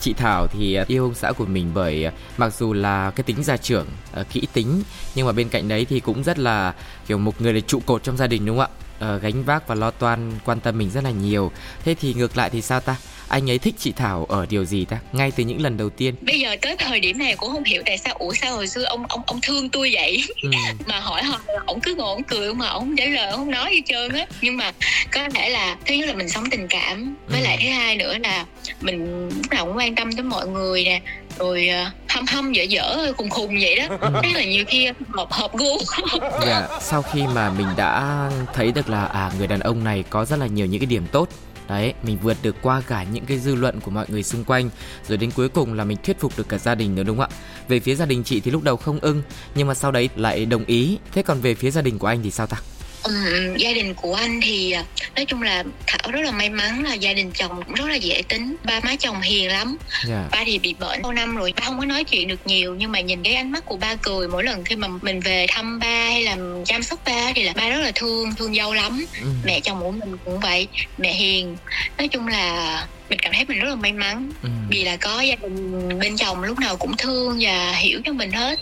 Chị 0.00 0.12
Thảo 0.12 0.46
thì 0.52 0.78
yêu 0.88 1.04
ông 1.04 1.14
xã 1.14 1.32
của 1.32 1.44
mình 1.44 1.70
bởi 1.74 2.06
mặc 2.36 2.54
dù 2.58 2.72
là 2.72 3.10
cái 3.16 3.24
tính 3.24 3.42
gia 3.44 3.56
trưởng 3.56 3.86
kỹ 4.32 4.42
tính 4.52 4.82
nhưng 5.14 5.26
mà 5.26 5.32
bên 5.32 5.48
cạnh 5.48 5.68
đấy 5.68 5.86
thì 5.90 6.00
cũng 6.00 6.22
rất 6.22 6.38
là 6.38 6.74
kiểu 7.08 7.18
một 7.18 7.40
người 7.40 7.52
là 7.52 7.60
trụ 7.60 7.80
cột 7.86 8.02
trong 8.02 8.16
gia 8.16 8.26
đình 8.26 8.46
đúng 8.46 8.58
không 8.58 8.70
ạ 8.80 8.85
uh, 9.04 9.22
gánh 9.22 9.44
vác 9.44 9.68
và 9.68 9.74
lo 9.74 9.90
toan 9.90 10.32
quan 10.44 10.60
tâm 10.60 10.78
mình 10.78 10.90
rất 10.90 11.04
là 11.04 11.10
nhiều. 11.10 11.52
Thế 11.84 11.94
thì 12.00 12.14
ngược 12.14 12.36
lại 12.36 12.50
thì 12.50 12.62
sao 12.62 12.80
ta? 12.80 12.96
Anh 13.28 13.50
ấy 13.50 13.58
thích 13.58 13.74
chị 13.78 13.92
Thảo 13.92 14.26
ở 14.28 14.46
điều 14.50 14.64
gì 14.64 14.84
ta? 14.84 14.98
Ngay 15.12 15.30
từ 15.36 15.44
những 15.44 15.62
lần 15.62 15.76
đầu 15.76 15.90
tiên. 15.90 16.14
Bây 16.20 16.40
giờ 16.40 16.56
tới 16.62 16.76
thời 16.78 17.00
điểm 17.00 17.18
này 17.18 17.36
cũng 17.36 17.52
không 17.52 17.64
hiểu 17.64 17.82
tại 17.86 17.98
sao 17.98 18.14
ủa 18.18 18.32
sao 18.32 18.56
hồi 18.56 18.68
xưa 18.68 18.84
ông 18.84 19.06
ông 19.08 19.22
ông 19.26 19.40
thương 19.42 19.68
tôi 19.68 19.90
vậy? 19.92 20.24
Ừ. 20.42 20.50
mà 20.86 21.00
hỏi 21.00 21.22
họ 21.22 21.40
ông 21.66 21.80
cứ 21.80 21.94
ngồi 21.94 22.08
ông 22.08 22.22
cười 22.22 22.54
mà 22.54 22.68
ông 22.68 22.96
trả 22.96 23.04
lời 23.04 23.26
ông 23.26 23.38
không 23.38 23.50
nói 23.50 23.70
gì 23.72 23.82
trơn 23.86 24.12
á. 24.12 24.26
Nhưng 24.40 24.56
mà 24.56 24.72
có 25.12 25.28
thể 25.34 25.48
là 25.48 25.76
thứ 25.86 25.94
nhất 25.94 26.08
là 26.08 26.14
mình 26.14 26.28
sống 26.28 26.50
tình 26.50 26.66
cảm 26.68 27.16
với 27.28 27.40
ừ. 27.40 27.44
lại 27.44 27.58
thứ 27.62 27.68
hai 27.68 27.96
nữa 27.96 28.14
là 28.22 28.44
mình 28.80 29.28
lúc 29.28 29.50
nào 29.50 29.66
cũng 29.66 29.76
quan 29.76 29.94
tâm 29.94 30.12
tới 30.12 30.22
mọi 30.22 30.48
người 30.48 30.84
nè 30.84 31.00
rồi 31.38 31.68
uh, 31.86 32.10
hâm 32.10 32.26
hâm 32.26 32.52
dở 32.52 32.62
dở 32.62 33.12
khùng 33.16 33.30
khùng 33.30 33.58
vậy 33.60 33.76
đó. 33.76 34.10
Thế 34.22 34.32
là 34.34 34.44
nhiều 34.44 34.64
khi 34.68 34.88
hợp 35.08 35.32
hợp 35.32 35.52
gu. 35.52 35.78
Dạ 36.46 36.68
sau 36.80 37.02
khi 37.02 37.22
mà 37.34 37.50
mình 37.50 37.66
đã 37.76 38.20
thấy 38.54 38.72
được 38.72 38.88
là 38.88 39.04
à 39.04 39.32
người 39.38 39.46
đàn 39.46 39.60
ông 39.60 39.84
này 39.84 40.04
có 40.10 40.24
rất 40.24 40.38
là 40.38 40.46
nhiều 40.46 40.66
những 40.66 40.80
cái 40.80 40.86
điểm 40.86 41.06
tốt 41.12 41.28
đấy 41.68 41.94
mình 42.02 42.18
vượt 42.22 42.36
được 42.42 42.56
qua 42.62 42.82
cả 42.86 43.04
những 43.12 43.26
cái 43.26 43.38
dư 43.38 43.54
luận 43.54 43.80
của 43.80 43.90
mọi 43.90 44.06
người 44.08 44.22
xung 44.22 44.44
quanh 44.44 44.70
rồi 45.08 45.18
đến 45.18 45.30
cuối 45.30 45.48
cùng 45.48 45.74
là 45.74 45.84
mình 45.84 45.98
thuyết 46.02 46.20
phục 46.20 46.32
được 46.38 46.48
cả 46.48 46.58
gia 46.58 46.74
đình 46.74 46.94
nữa 46.94 47.02
đúng 47.02 47.16
không 47.16 47.30
ạ? 47.30 47.36
Về 47.68 47.80
phía 47.80 47.94
gia 47.94 48.06
đình 48.06 48.24
chị 48.24 48.40
thì 48.40 48.50
lúc 48.50 48.62
đầu 48.62 48.76
không 48.76 48.98
ưng 49.02 49.22
nhưng 49.54 49.68
mà 49.68 49.74
sau 49.74 49.92
đấy 49.92 50.08
lại 50.16 50.46
đồng 50.46 50.64
ý. 50.64 50.98
Thế 51.12 51.22
còn 51.22 51.40
về 51.40 51.54
phía 51.54 51.70
gia 51.70 51.82
đình 51.82 51.98
của 51.98 52.06
anh 52.06 52.22
thì 52.22 52.30
sao 52.30 52.46
ta 52.46 52.56
Um, 53.06 53.56
gia 53.56 53.72
đình 53.72 53.94
của 53.94 54.14
anh 54.14 54.40
thì 54.42 54.70
à, 54.70 54.84
nói 55.16 55.24
chung 55.24 55.42
là 55.42 55.64
thảo 55.86 56.12
rất 56.12 56.20
là 56.20 56.30
may 56.30 56.50
mắn 56.50 56.84
là 56.84 56.94
gia 56.94 57.12
đình 57.12 57.30
chồng 57.32 57.62
cũng 57.66 57.74
rất 57.74 57.88
là 57.88 57.94
dễ 57.94 58.22
tính 58.28 58.56
ba 58.64 58.80
má 58.80 58.96
chồng 58.96 59.20
hiền 59.20 59.48
lắm 59.48 59.76
yeah. 59.90 60.08
Dạ. 60.08 60.28
ba 60.30 60.42
thì 60.46 60.58
bị 60.58 60.74
bệnh 60.80 61.00
lâu 61.02 61.12
năm 61.12 61.36
rồi 61.36 61.52
ba 61.56 61.66
không 61.66 61.78
có 61.78 61.84
nói 61.84 62.04
chuyện 62.04 62.28
được 62.28 62.46
nhiều 62.46 62.74
nhưng 62.74 62.92
mà 62.92 63.00
nhìn 63.00 63.22
cái 63.22 63.34
ánh 63.34 63.52
mắt 63.52 63.64
của 63.64 63.76
ba 63.76 63.94
cười 63.94 64.28
mỗi 64.28 64.44
lần 64.44 64.64
khi 64.64 64.76
mà 64.76 64.88
mình 64.88 65.20
về 65.20 65.46
thăm 65.48 65.78
ba 65.78 65.86
hay 65.86 66.22
là 66.22 66.36
chăm 66.64 66.82
sóc 66.82 67.00
ba 67.06 67.32
thì 67.34 67.42
là 67.42 67.52
ba 67.56 67.68
rất 67.68 67.80
là 67.80 67.92
thương 67.94 68.34
thương 68.34 68.54
dâu 68.54 68.74
lắm 68.74 69.06
ừ. 69.20 69.28
mẹ 69.44 69.60
chồng 69.60 69.80
của 69.80 69.90
mình 69.90 70.16
cũng 70.24 70.40
vậy 70.40 70.68
mẹ 70.98 71.12
hiền 71.12 71.56
nói 71.98 72.08
chung 72.08 72.28
là 72.28 72.86
mình 73.10 73.18
cảm 73.22 73.32
thấy 73.32 73.44
mình 73.48 73.58
rất 73.58 73.68
là 73.68 73.76
may 73.76 73.92
mắn 73.92 74.30
ừ. 74.42 74.48
vì 74.70 74.84
là 74.84 74.96
có 74.96 75.20
gia 75.20 75.36
đình 75.36 75.98
bên 75.98 76.16
chồng 76.16 76.42
lúc 76.42 76.58
nào 76.58 76.76
cũng 76.76 76.96
thương 76.96 77.36
và 77.40 77.72
hiểu 77.72 78.00
cho 78.04 78.12
mình 78.12 78.32
hết 78.32 78.60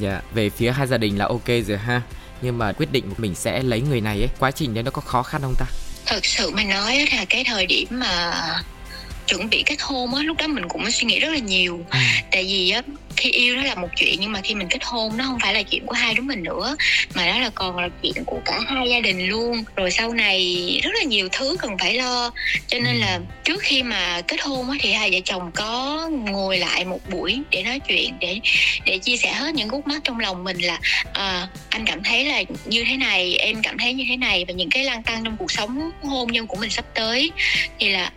dạ 0.00 0.20
về 0.34 0.50
phía 0.50 0.70
hai 0.70 0.86
gia 0.86 0.98
đình 0.98 1.18
là 1.18 1.24
ok 1.24 1.48
rồi 1.66 1.78
ha 1.78 2.02
nhưng 2.42 2.58
mà 2.58 2.72
quyết 2.72 2.92
định 2.92 3.04
mình 3.18 3.34
sẽ 3.34 3.62
lấy 3.62 3.80
người 3.80 4.00
này 4.00 4.18
ấy 4.18 4.30
quá 4.38 4.50
trình 4.50 4.74
đấy 4.74 4.84
nó 4.84 4.90
có 4.90 5.00
khó 5.02 5.22
khăn 5.22 5.42
không 5.42 5.54
ta 5.58 5.66
thật 6.06 6.26
sự 6.26 6.50
mà 6.50 6.64
nói 6.64 7.06
là 7.12 7.24
cái 7.28 7.44
thời 7.44 7.66
điểm 7.66 7.88
mà 7.90 8.32
chuẩn 9.26 9.50
bị 9.50 9.62
kết 9.66 9.76
hôn 9.82 10.14
á 10.14 10.22
lúc 10.22 10.36
đó 10.36 10.46
mình 10.46 10.68
cũng 10.68 10.90
suy 10.90 11.06
nghĩ 11.06 11.20
rất 11.20 11.28
là 11.32 11.38
nhiều 11.38 11.80
ừ. 11.90 11.98
tại 12.30 12.44
vì 12.44 12.70
á 12.70 12.82
khi 13.16 13.30
yêu 13.30 13.56
nó 13.56 13.62
là 13.62 13.74
một 13.74 13.88
chuyện 13.96 14.16
nhưng 14.20 14.32
mà 14.32 14.40
khi 14.40 14.54
mình 14.54 14.68
kết 14.70 14.84
hôn 14.84 15.16
nó 15.16 15.24
không 15.24 15.38
phải 15.42 15.54
là 15.54 15.62
chuyện 15.62 15.86
của 15.86 15.94
hai 15.94 16.14
đứa 16.14 16.22
mình 16.22 16.42
nữa 16.42 16.76
mà 17.14 17.26
đó 17.26 17.38
là 17.38 17.50
còn 17.54 17.76
là 17.78 17.88
chuyện 18.02 18.24
của 18.26 18.40
cả 18.44 18.60
hai 18.66 18.88
gia 18.90 19.00
đình 19.00 19.28
luôn. 19.28 19.64
Rồi 19.76 19.90
sau 19.90 20.12
này 20.12 20.40
rất 20.82 20.90
là 20.94 21.02
nhiều 21.02 21.28
thứ 21.32 21.56
cần 21.58 21.78
phải 21.78 21.94
lo. 21.94 22.30
Cho 22.66 22.78
nên 22.78 22.96
là 22.96 23.20
trước 23.44 23.60
khi 23.62 23.82
mà 23.82 24.20
kết 24.28 24.40
hôn 24.42 24.70
á 24.70 24.76
thì 24.80 24.92
hai 24.92 25.10
vợ 25.10 25.18
chồng 25.24 25.50
có 25.54 26.08
ngồi 26.12 26.58
lại 26.58 26.84
một 26.84 27.00
buổi 27.10 27.40
để 27.50 27.62
nói 27.62 27.80
chuyện 27.88 28.14
để 28.20 28.40
để 28.86 28.98
chia 28.98 29.16
sẻ 29.16 29.32
hết 29.32 29.54
những 29.54 29.68
khúc 29.68 29.86
mắc 29.86 30.00
trong 30.04 30.20
lòng 30.20 30.44
mình 30.44 30.58
là 30.58 30.78
à, 31.12 31.48
anh 31.70 31.84
cảm 31.84 32.02
thấy 32.02 32.24
là 32.24 32.42
như 32.64 32.84
thế 32.88 32.96
này 32.96 33.36
em 33.36 33.62
cảm 33.62 33.78
thấy 33.78 33.94
như 33.94 34.04
thế 34.08 34.16
này 34.16 34.44
và 34.48 34.54
những 34.54 34.70
cái 34.70 34.84
lăng 34.84 35.02
tăng 35.02 35.24
trong 35.24 35.36
cuộc 35.36 35.52
sống 35.52 35.90
hôn 36.02 36.32
nhân 36.32 36.46
của 36.46 36.56
mình 36.56 36.70
sắp 36.70 36.84
tới. 36.94 37.30
Thì 37.78 37.88
là 37.88 38.12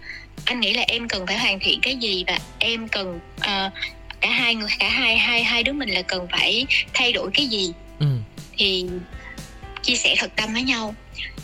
anh 0.45 0.59
nghĩ 0.59 0.73
là 0.73 0.83
em 0.87 1.07
cần 1.07 1.27
phải 1.27 1.37
hoàn 1.37 1.59
thiện 1.59 1.79
cái 1.81 1.95
gì 1.95 2.23
và 2.27 2.39
em 2.59 2.87
cần 2.87 3.19
uh, 3.37 3.73
cả 4.21 4.29
hai 4.29 4.55
người 4.55 4.69
cả 4.79 4.89
hai 4.89 5.17
hai 5.17 5.43
hai 5.43 5.63
đứa 5.63 5.73
mình 5.73 5.89
là 5.89 6.01
cần 6.01 6.27
phải 6.31 6.65
thay 6.93 7.11
đổi 7.11 7.29
cái 7.33 7.47
gì 7.47 7.73
ừ. 7.99 8.05
thì 8.57 8.85
chia 9.81 9.95
sẻ 9.95 10.15
thật 10.17 10.31
tâm 10.35 10.53
với 10.53 10.63
nhau 10.63 10.95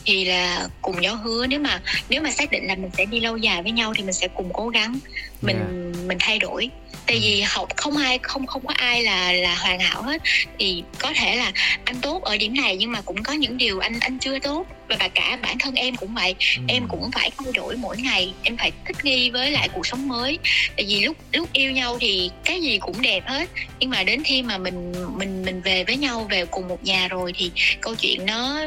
thì 0.06 0.26
là 0.26 0.68
cùng 0.82 1.02
nhau 1.02 1.16
hứa 1.16 1.48
nếu 1.48 1.60
mà 1.60 1.82
nếu 2.10 2.22
mà 2.22 2.32
xác 2.32 2.52
định 2.52 2.68
là 2.68 2.76
mình 2.76 2.92
sẽ 2.98 3.06
đi 3.06 3.20
lâu 3.20 3.38
dài 3.38 3.64
với 3.64 3.72
nhau 3.72 3.94
thì 3.96 4.04
mình 4.04 4.14
sẽ 4.14 4.28
cùng 4.28 4.50
cố 4.54 4.70
gắng 4.70 5.00
mình 5.42 5.58
yeah. 5.58 6.06
mình 6.08 6.18
thay 6.20 6.40
đổi 6.40 6.70
tại 7.08 7.20
vì 7.24 7.42
học 7.42 7.70
không 7.78 7.98
ai 7.98 8.20
không 8.22 8.48
không 8.48 8.66
có 8.68 8.74
ai 8.78 9.04
là 9.04 9.32
là 9.32 9.56
hoàn 9.56 9.80
hảo 9.80 10.02
hết. 10.02 10.22
Thì 10.60 10.84
có 11.00 11.14
thể 11.16 11.36
là 11.36 11.52
anh 11.86 11.96
tốt 12.02 12.24
ở 12.24 12.38
điểm 12.38 12.54
này 12.56 12.78
nhưng 12.78 12.92
mà 12.92 13.02
cũng 13.02 13.24
có 13.24 13.34
những 13.34 13.58
điều 13.58 13.80
anh 13.80 14.00
anh 14.00 14.20
chưa 14.20 14.40
tốt. 14.40 14.68
Và 14.90 14.96
bà 15.00 15.08
cả 15.08 15.38
bản 15.42 15.60
thân 15.60 15.76
em 15.76 15.96
cũng 15.96 16.14
vậy. 16.14 16.36
Ừ. 16.58 16.64
em 16.68 16.88
cũng 16.88 17.12
phải 17.12 17.32
thay 17.38 17.54
đổi 17.54 17.76
mỗi 17.76 17.98
ngày. 17.98 18.34
Em 18.44 18.58
phải 18.58 18.72
thích 18.86 18.98
nghi 19.04 19.30
với 19.30 19.52
lại 19.52 19.70
cuộc 19.74 19.88
sống 19.88 20.08
mới. 20.08 20.40
Tại 20.78 20.86
vì 20.90 21.02
lúc 21.02 21.18
lúc 21.34 21.50
yêu 21.54 21.72
nhau 21.72 21.98
thì 22.02 22.32
cái 22.44 22.62
gì 22.62 22.78
cũng 22.78 23.02
đẹp 23.02 23.24
hết. 23.28 23.50
Nhưng 23.80 23.90
mà 23.90 24.04
đến 24.04 24.24
khi 24.24 24.42
mà 24.42 24.58
mình 24.58 24.94
mình 25.18 25.46
mình 25.46 25.62
về 25.62 25.84
với 25.84 25.96
nhau 25.98 26.28
về 26.30 26.46
cùng 26.46 26.68
một 26.68 26.84
nhà 26.84 27.08
rồi 27.08 27.34
thì 27.38 27.52
câu 27.82 27.96
chuyện 27.96 28.26
nó 28.26 28.60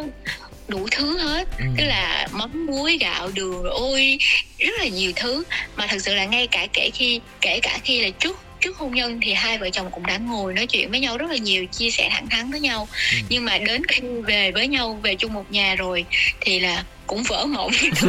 đủ 0.68 0.86
thứ 0.90 1.18
hết 1.18 1.48
ừ. 1.58 1.64
tức 1.76 1.84
là 1.84 2.28
mắm 2.32 2.66
muối 2.66 2.98
gạo 3.00 3.30
đường 3.34 3.64
ôi 3.64 4.18
rất 4.58 4.72
là 4.78 4.86
nhiều 4.86 5.12
thứ 5.16 5.44
mà 5.76 5.86
thật 5.86 5.98
sự 6.00 6.14
là 6.14 6.24
ngay 6.24 6.46
cả 6.46 6.66
kể 6.72 6.90
khi 6.94 7.20
kể 7.40 7.60
cả 7.62 7.78
khi 7.84 8.00
là 8.00 8.10
trước 8.10 8.38
trước 8.60 8.76
hôn 8.76 8.94
nhân 8.94 9.20
thì 9.22 9.32
hai 9.32 9.58
vợ 9.58 9.70
chồng 9.70 9.90
cũng 9.90 10.06
đã 10.06 10.16
ngồi 10.16 10.54
nói 10.54 10.66
chuyện 10.66 10.90
với 10.90 11.00
nhau 11.00 11.18
rất 11.18 11.30
là 11.30 11.36
nhiều 11.36 11.66
chia 11.66 11.90
sẻ 11.90 12.08
thẳng 12.12 12.28
thắn 12.28 12.50
với 12.50 12.60
nhau 12.60 12.88
ừ. 13.12 13.18
nhưng 13.28 13.44
mà 13.44 13.58
đến 13.58 13.82
khi 13.88 14.00
về 14.26 14.50
với 14.52 14.68
nhau 14.68 15.00
về 15.02 15.14
chung 15.14 15.32
một 15.32 15.52
nhà 15.52 15.74
rồi 15.74 16.04
thì 16.40 16.60
là 16.60 16.84
cũng 17.08 17.22
vỡ 17.22 17.46
mộng 17.46 17.70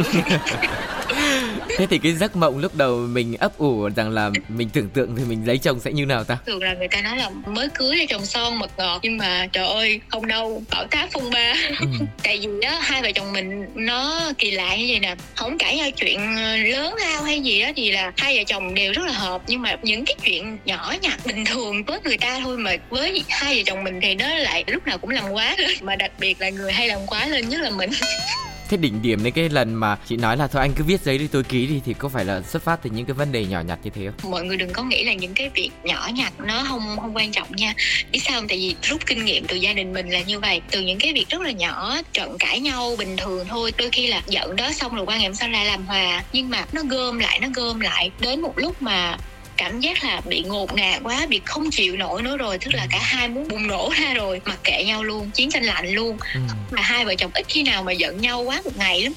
thế 1.78 1.86
thì 1.90 1.98
cái 1.98 2.12
giấc 2.12 2.36
mộng 2.36 2.58
lúc 2.58 2.74
đầu 2.74 2.96
mình 2.96 3.36
ấp 3.36 3.58
ủ 3.58 3.88
rằng 3.96 4.10
là 4.10 4.30
mình 4.48 4.68
tưởng 4.72 4.88
tượng 4.88 5.16
thì 5.16 5.24
mình 5.24 5.46
lấy 5.46 5.58
chồng 5.58 5.80
sẽ 5.80 5.92
như 5.92 6.06
nào 6.06 6.24
ta? 6.24 6.38
Thường 6.46 6.62
là 6.62 6.74
người 6.74 6.88
ta 6.88 7.02
nói 7.02 7.16
là 7.16 7.30
mới 7.46 7.68
cưới 7.68 7.96
thì 7.98 8.06
chồng 8.06 8.26
son 8.26 8.58
mật 8.58 8.70
ngọt 8.76 9.00
nhưng 9.02 9.18
mà 9.18 9.46
trời 9.52 9.66
ơi 9.66 10.00
không 10.08 10.26
đâu 10.26 10.62
bão 10.70 10.84
táp 10.84 11.08
phong 11.12 11.30
ba. 11.30 11.54
Ừ. 11.80 11.86
tại 12.22 12.38
vì 12.38 12.48
á 12.66 12.78
hai 12.80 13.02
vợ 13.02 13.10
chồng 13.14 13.32
mình 13.32 13.66
nó 13.74 14.30
kỳ 14.38 14.50
lạ 14.50 14.76
như 14.76 14.84
vậy 14.88 15.00
nè 15.00 15.14
không 15.34 15.58
cãi 15.58 15.76
nhau 15.76 15.90
chuyện 15.90 16.36
lớn 16.72 16.94
lao 17.00 17.22
hay 17.22 17.40
gì 17.40 17.62
đó 17.62 17.68
thì 17.76 17.90
là 17.90 18.12
hai 18.16 18.36
vợ 18.36 18.42
chồng 18.46 18.74
đều 18.74 18.92
rất 18.92 19.06
là 19.06 19.12
hợp. 19.12 19.42
Nhưng 19.46 19.62
mà 19.62 19.76
những 19.82 20.04
cái 20.04 20.16
chuyện 20.22 20.58
nhỏ 20.64 20.94
nhặt 21.02 21.18
bình 21.26 21.44
thường 21.44 21.84
với 21.84 21.98
người 22.04 22.18
ta 22.18 22.40
thôi 22.40 22.58
mà 22.58 22.76
với 22.90 23.22
hai 23.28 23.56
vợ 23.56 23.62
chồng 23.66 23.84
mình 23.84 24.00
thì 24.02 24.14
nó 24.14 24.28
lại 24.28 24.64
lúc 24.66 24.86
nào 24.86 24.98
cũng 24.98 25.10
làm 25.10 25.30
quá 25.30 25.54
lên. 25.58 25.70
Mà 25.80 25.96
đặc 25.96 26.10
biệt 26.18 26.40
là 26.40 26.50
người 26.50 26.72
hay 26.72 26.88
làm 26.88 26.98
quá 27.06 27.26
lên 27.26 27.48
nhất 27.48 27.60
là 27.60 27.70
mình 27.70 27.90
thế 28.70 28.76
đỉnh 28.76 29.02
điểm 29.02 29.24
đến 29.24 29.32
cái 29.32 29.48
lần 29.48 29.74
mà 29.74 29.96
chị 30.08 30.16
nói 30.16 30.36
là 30.36 30.46
thôi 30.46 30.62
anh 30.62 30.72
cứ 30.76 30.84
viết 30.84 31.00
giấy 31.04 31.18
đi, 31.18 31.26
tôi 31.26 31.42
ký 31.42 31.66
đi, 31.66 31.80
thì 31.84 31.94
có 31.94 32.08
phải 32.08 32.24
là 32.24 32.42
xuất 32.42 32.62
phát 32.62 32.82
từ 32.82 32.90
những 32.90 33.06
cái 33.06 33.14
vấn 33.14 33.32
đề 33.32 33.44
nhỏ 33.44 33.60
nhặt 33.60 33.78
như 33.82 33.90
thế 33.90 34.06
không? 34.06 34.30
Mọi 34.30 34.44
người 34.44 34.56
đừng 34.56 34.72
có 34.72 34.82
nghĩ 34.82 35.04
là 35.04 35.12
những 35.12 35.34
cái 35.34 35.50
việc 35.54 35.70
nhỏ 35.84 36.08
nhặt 36.14 36.32
nó 36.38 36.64
không 36.68 36.96
không 37.00 37.16
quan 37.16 37.32
trọng 37.32 37.56
nha. 37.56 37.74
Biết 38.12 38.18
sao 38.18 38.40
không? 38.40 38.48
Tại 38.48 38.58
vì 38.58 38.76
rút 38.82 39.06
kinh 39.06 39.24
nghiệm 39.24 39.44
từ 39.46 39.56
gia 39.56 39.72
đình 39.72 39.92
mình 39.92 40.08
là 40.08 40.20
như 40.20 40.40
vậy. 40.40 40.60
Từ 40.70 40.80
những 40.80 40.98
cái 40.98 41.12
việc 41.12 41.28
rất 41.28 41.40
là 41.40 41.50
nhỏ 41.50 41.96
trận 42.12 42.36
cãi 42.38 42.60
nhau 42.60 42.96
bình 42.98 43.16
thường 43.16 43.46
thôi. 43.48 43.72
Đôi 43.78 43.88
khi 43.92 44.06
là 44.06 44.22
giận 44.26 44.56
đó 44.56 44.72
xong 44.72 44.94
rồi 44.94 45.06
qua 45.06 45.16
ngày 45.16 45.26
hôm 45.26 45.34
sau 45.34 45.48
lại 45.48 45.66
làm 45.66 45.86
hòa. 45.86 46.22
Nhưng 46.32 46.50
mà 46.50 46.64
nó 46.72 46.82
gom 46.90 47.18
lại, 47.18 47.38
nó 47.42 47.48
gom 47.54 47.80
lại. 47.80 48.10
Đến 48.20 48.40
một 48.40 48.58
lúc 48.58 48.82
mà 48.82 49.16
cảm 49.60 49.80
giác 49.80 50.04
là 50.04 50.20
bị 50.24 50.42
ngột 50.42 50.74
ngạt 50.74 51.00
quá 51.02 51.26
bị 51.28 51.40
không 51.44 51.70
chịu 51.70 51.96
nổi 51.96 52.22
nữa 52.22 52.36
rồi. 52.36 52.58
Tức 52.58 52.74
là 52.74 52.86
cả 52.90 52.98
hai 53.02 53.28
muốn 53.28 53.48
bùng 53.48 53.66
nổ 53.66 53.92
ra 54.00 54.14
rồi 54.14 54.40
mặc 54.44 54.58
kệ 54.64 54.84
nhau 54.84 55.04
luôn 55.04 55.30
chiến 55.30 55.50
tranh 55.50 55.62
lạnh 55.62 55.88
luôn. 55.88 56.18
Ừ. 56.34 56.40
mà 56.70 56.82
hai 56.82 57.04
vợ 57.04 57.14
chồng 57.14 57.30
ít 57.34 57.46
khi 57.48 57.62
nào 57.62 57.82
mà 57.82 57.92
giận 57.92 58.20
nhau 58.20 58.42
quá 58.42 58.62
một 58.64 58.76
ngày 58.76 59.02
lắm. 59.02 59.12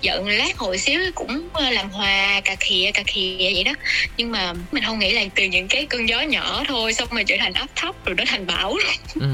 Giận 0.00 0.28
lát 0.28 0.58
hồi 0.58 0.78
xíu 0.78 1.00
cũng 1.14 1.48
ờ, 1.52 1.70
làm 1.70 1.90
hòa 1.90 2.40
cà 2.44 2.56
khịa 2.60 2.90
cà 2.94 3.02
khịa 3.06 3.36
vậy 3.38 3.64
đó. 3.64 3.72
Nhưng 4.16 4.30
mà 4.30 4.52
mình 4.72 4.84
không 4.84 4.98
nghĩ 4.98 5.12
là 5.12 5.22
từ 5.34 5.44
những 5.44 5.68
cái 5.68 5.86
cơn 5.86 6.08
gió 6.08 6.20
nhỏ 6.20 6.64
thôi 6.68 6.92
xong 6.92 7.08
rồi 7.10 7.24
trở 7.24 7.36
thành 7.38 7.52
áp 7.52 7.68
thấp 7.76 7.94
rồi 8.04 8.14
nó 8.18 8.24
thành 8.26 8.46
bão 8.46 8.74
ừ. 9.14 9.26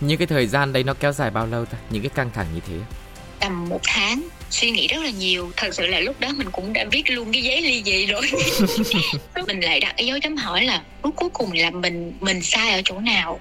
những 0.00 0.18
cái 0.18 0.26
thời 0.26 0.46
gian 0.46 0.72
đây 0.72 0.82
nó 0.82 0.94
kéo 0.94 1.12
dài 1.12 1.30
bao 1.30 1.46
lâu 1.46 1.64
ta? 1.64 1.78
Những 1.90 2.02
cái 2.02 2.10
căng 2.14 2.30
thẳng 2.34 2.46
như 2.54 2.60
thế? 2.68 2.74
Tầm 3.40 3.68
một 3.68 3.80
tháng 3.82 4.22
suy 4.52 4.70
nghĩ 4.70 4.88
rất 4.88 5.02
là 5.02 5.10
nhiều. 5.10 5.52
Thật 5.56 5.74
sự 5.74 5.86
là 5.86 6.00
lúc 6.00 6.20
đó 6.20 6.28
mình 6.36 6.50
cũng 6.52 6.72
đã 6.72 6.84
viết 6.92 7.10
luôn 7.10 7.32
cái 7.32 7.42
giấy 7.42 7.62
ly 7.62 7.82
dị 7.84 8.06
rồi. 8.06 8.30
Mình 9.46 9.60
lại 9.60 9.80
đặt 9.80 9.94
cái 9.96 10.06
dấu 10.06 10.18
chấm 10.22 10.36
hỏi 10.36 10.64
là 10.64 10.82
cuối 11.02 11.12
cuối 11.16 11.28
cùng 11.32 11.52
là 11.52 11.70
mình 11.70 12.12
mình 12.20 12.42
sai 12.42 12.72
ở 12.72 12.82
chỗ 12.84 13.00
nào? 13.00 13.40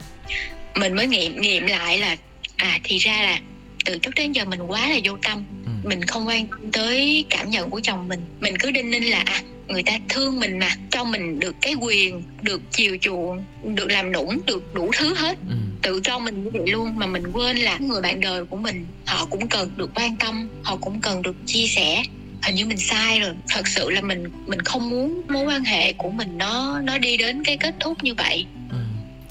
Mình 0.75 0.95
mới 0.95 1.07
nghiệm 1.07 1.41
nghiệm 1.41 1.67
lại 1.67 1.97
là 1.97 2.17
à 2.55 2.79
thì 2.83 2.97
ra 2.97 3.21
là 3.21 3.39
từ 3.85 3.97
trước 3.97 4.11
đến 4.15 4.31
giờ 4.31 4.45
mình 4.45 4.61
quá 4.61 4.89
là 4.89 4.99
vô 5.03 5.17
tâm. 5.23 5.43
Ừ. 5.65 5.89
mình 5.89 6.03
không 6.03 6.27
quan 6.27 6.47
tới 6.71 7.25
cảm 7.29 7.49
nhận 7.49 7.69
của 7.69 7.79
chồng 7.83 8.07
mình. 8.07 8.21
Mình 8.39 8.57
cứ 8.57 8.71
đinh 8.71 8.91
ninh 8.91 9.09
là 9.11 9.23
à 9.25 9.41
người 9.67 9.83
ta 9.83 9.99
thương 10.09 10.39
mình 10.39 10.59
mà 10.59 10.75
cho 10.91 11.03
mình 11.03 11.39
được 11.39 11.55
cái 11.61 11.73
quyền 11.73 12.23
được 12.41 12.61
chiều 12.71 12.97
chuộng 13.01 13.43
được 13.63 13.91
làm 13.91 14.11
nũng 14.11 14.39
được 14.45 14.73
đủ 14.73 14.91
thứ 14.97 15.15
hết. 15.15 15.37
Ừ. 15.49 15.55
tự 15.81 16.01
cho 16.03 16.19
mình 16.19 16.43
như 16.43 16.49
vậy 16.53 16.67
luôn 16.67 16.95
mà 16.95 17.05
mình 17.05 17.31
quên 17.31 17.57
là 17.57 17.77
người 17.77 18.01
bạn 18.01 18.19
đời 18.19 18.45
của 18.45 18.57
mình 18.57 18.85
họ 19.05 19.25
cũng 19.25 19.47
cần 19.47 19.71
được 19.77 19.89
quan 19.95 20.15
tâm 20.15 20.49
họ 20.63 20.77
cũng 20.81 21.01
cần 21.01 21.21
được 21.21 21.35
chia 21.45 21.67
sẻ 21.67 22.03
hình 22.43 22.55
như 22.55 22.65
mình 22.65 22.77
sai 22.77 23.19
rồi 23.19 23.33
thật 23.49 23.67
sự 23.67 23.89
là 23.89 24.01
mình 24.01 24.31
mình 24.47 24.59
không 24.59 24.89
muốn 24.89 25.21
mối 25.29 25.45
quan 25.45 25.63
hệ 25.63 25.93
của 25.93 26.09
mình 26.09 26.37
nó 26.37 26.79
nó 26.79 26.97
đi 26.97 27.17
đến 27.17 27.43
cái 27.43 27.57
kết 27.57 27.75
thúc 27.79 28.03
như 28.03 28.13
vậy 28.13 28.45
ừ. 28.69 28.77